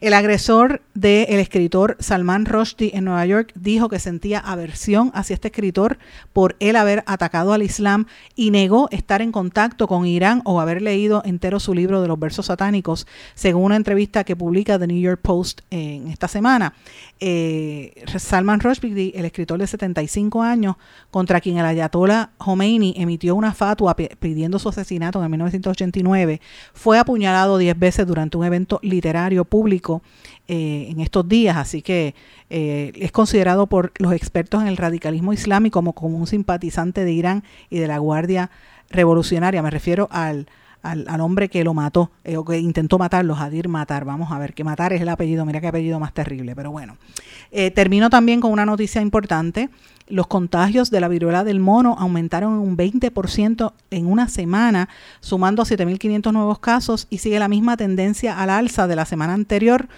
[0.00, 5.48] El agresor del escritor Salman Rushdie en Nueva York dijo que sentía aversión hacia este
[5.48, 5.98] escritor
[6.32, 8.06] por él haber atacado al Islam
[8.36, 12.18] y negó estar en contacto con Irán o haber leído entero su libro de los
[12.18, 16.74] versos satánicos, según una entrevista que publica The New York Post en esta semana.
[17.18, 20.11] Eh, Salman Rushdie, el escritor de 75
[20.42, 20.76] años,
[21.10, 26.40] contra quien el ayatollah Khomeini emitió una fatua pidiendo su asesinato en 1989,
[26.72, 30.02] fue apuñalado 10 veces durante un evento literario público
[30.48, 32.14] eh, en estos días, así que
[32.50, 37.44] eh, es considerado por los expertos en el radicalismo islámico como, un simpatizante de Irán
[37.70, 38.50] y de la Guardia
[38.90, 39.62] Revolucionaria.
[39.62, 40.46] Me refiero al
[40.82, 44.04] al, al hombre que lo mató, eh, o que intentó matarlo, Jadir Matar.
[44.04, 46.96] Vamos a ver, que Matar es el apellido, mira qué apellido más terrible, pero bueno.
[47.50, 49.70] Eh, termino también con una noticia importante.
[50.08, 54.88] Los contagios de la viruela del mono aumentaron un 20% en una semana,
[55.20, 59.34] sumando a 7.500 nuevos casos y sigue la misma tendencia al alza de la semana
[59.34, 59.88] anterior.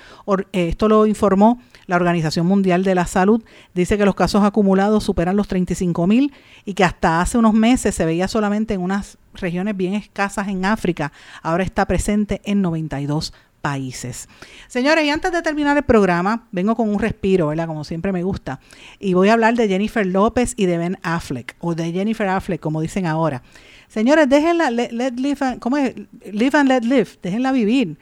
[0.53, 3.43] Eh, esto lo informó la Organización Mundial de la Salud.
[3.75, 6.33] Dice que los casos acumulados superan los 35.000
[6.65, 10.65] y que hasta hace unos meses se veía solamente en unas regiones bien escasas en
[10.65, 13.33] África, ahora está presente en 92
[13.65, 14.29] países.
[14.69, 17.67] Señores, y antes de terminar el programa, vengo con un respiro, ¿verdad?
[17.67, 18.61] Como siempre me gusta.
[19.01, 22.61] Y voy a hablar de Jennifer López y de Ben Affleck, o de Jennifer Affleck,
[22.61, 23.43] como dicen ahora.
[23.89, 25.95] Señores, déjenla, let, live, ¿cómo es?
[26.31, 27.97] Live and let live, déjenla vivir.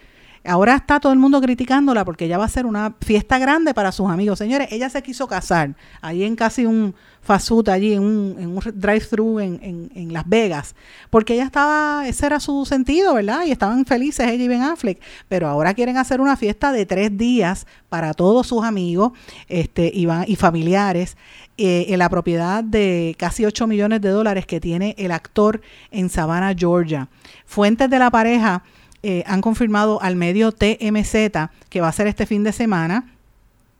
[0.44, 3.92] Ahora está todo el mundo criticándola porque ella va a ser una fiesta grande para
[3.92, 4.38] sus amigos.
[4.38, 10.12] Señores, ella se quiso casar ahí en casi un fast allí en un, drive-thru en,
[10.12, 10.74] Las Vegas,
[11.08, 13.44] porque ella estaba, ese era su sentido, ¿verdad?
[13.46, 17.16] Y estaban felices ella y Ben Affleck, pero ahora quieren hacer una fiesta de tres
[17.16, 19.12] días para todos sus amigos
[19.48, 21.16] este, y, y familiares
[21.56, 26.10] eh, en la propiedad de casi 8 millones de dólares que tiene el actor en
[26.10, 27.08] Savannah, Georgia.
[27.46, 28.64] Fuentes de la pareja
[29.02, 33.12] eh, han confirmado al medio TMZ que va a ser este fin de semana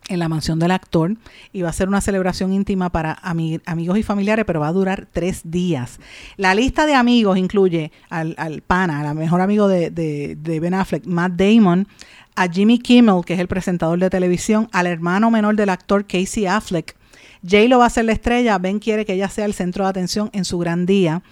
[0.09, 1.17] en la mansión del actor
[1.53, 5.07] y va a ser una celebración íntima para amigos y familiares, pero va a durar
[5.13, 6.01] tres días.
[6.37, 11.07] La lista de amigos incluye al, pana, al mejor amigo de, de, de Ben Affleck,
[11.07, 11.87] Matt Damon,
[12.35, 16.47] a Jimmy Kimmel, que es el presentador de televisión, al hermano menor del actor Casey
[16.47, 16.97] Affleck,
[17.43, 20.31] J-Lo va a ser la estrella, Ben quiere que ella sea el centro de atención
[20.33, 21.23] en su gran día.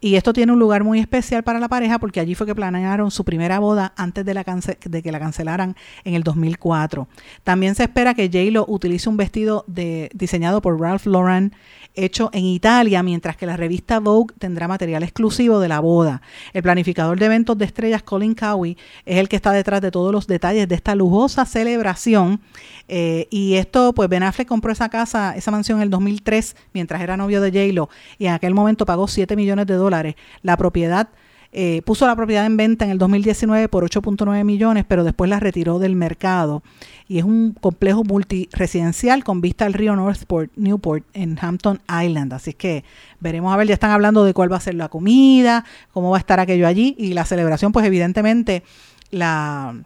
[0.00, 3.10] Y esto tiene un lugar muy especial para la pareja porque allí fue que planearon
[3.10, 5.74] su primera boda antes de, la de que la cancelaran
[6.04, 7.08] en el 2004.
[7.44, 11.54] También se espera que J-Lo utilice un vestido de, diseñado por Ralph Lauren
[11.96, 16.22] hecho en Italia, mientras que la revista Vogue tendrá material exclusivo de la boda.
[16.52, 20.12] El planificador de eventos de estrellas, Colin Cowie, es el que está detrás de todos
[20.12, 22.40] los detalles de esta lujosa celebración.
[22.88, 27.00] Eh, y esto, pues Ben Affleck compró esa casa, esa mansión en el 2003, mientras
[27.00, 27.88] era novio de J-Lo,
[28.18, 30.14] y en aquel momento pagó 7 millones de dólares.
[30.42, 31.08] La propiedad
[31.52, 35.40] eh, puso la propiedad en venta en el 2019 por 8.9 millones, pero después la
[35.40, 36.62] retiró del mercado.
[37.08, 42.32] Y es un complejo multiresidencial con vista al río Northport, Newport, en Hampton Island.
[42.32, 42.84] Así que
[43.20, 46.16] veremos a ver, ya están hablando de cuál va a ser la comida, cómo va
[46.16, 46.94] a estar aquello allí.
[46.98, 48.62] Y la celebración, pues evidentemente,
[49.10, 49.76] la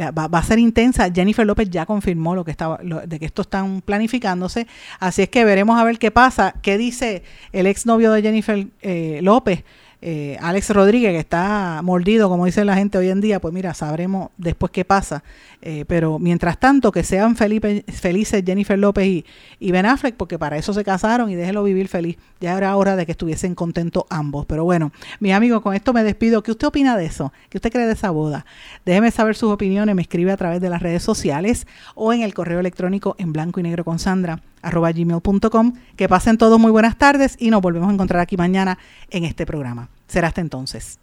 [0.00, 1.10] va, a ser intensa.
[1.12, 4.66] Jennifer López ya confirmó lo que estaba, de que esto están planificándose.
[4.98, 6.54] Así es que veremos a ver qué pasa.
[6.62, 9.64] ¿Qué dice el exnovio de Jennifer eh, López?
[10.02, 13.72] Eh, Alex Rodríguez, que está mordido, como dice la gente hoy en día, pues mira,
[13.74, 15.24] sabremos después qué pasa.
[15.62, 19.24] Eh, pero mientras tanto, que sean felices Jennifer López y,
[19.58, 22.18] y, Ben Affleck, porque para eso se casaron y déjenlo vivir feliz.
[22.40, 24.44] Ya era hora de que estuviesen contentos ambos.
[24.46, 26.42] Pero bueno, mi amigo, con esto me despido.
[26.42, 27.32] ¿Qué usted opina de eso?
[27.48, 28.44] ¿Qué usted cree de esa boda?
[28.84, 32.34] Déjeme saber sus opiniones, me escribe a través de las redes sociales o en el
[32.34, 35.72] correo electrónico en blanco y negro con Sandra arroba gmail.com.
[35.96, 38.78] Que pasen todos muy buenas tardes y nos volvemos a encontrar aquí mañana
[39.10, 39.88] en este programa.
[40.08, 40.98] Será hasta entonces.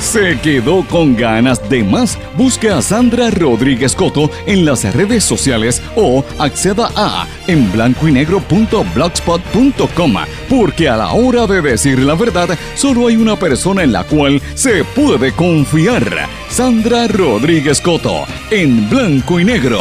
[0.00, 2.18] ¿Se quedó con ganas de más?
[2.36, 8.26] Busque a Sandra Rodríguez Coto en las redes sociales o acceda a en blanco y
[10.48, 14.40] porque a la hora de decir la verdad solo hay una persona en la cual
[14.54, 16.28] se puede confiar.
[16.48, 19.80] Sandra Rodríguez Coto en blanco y negro.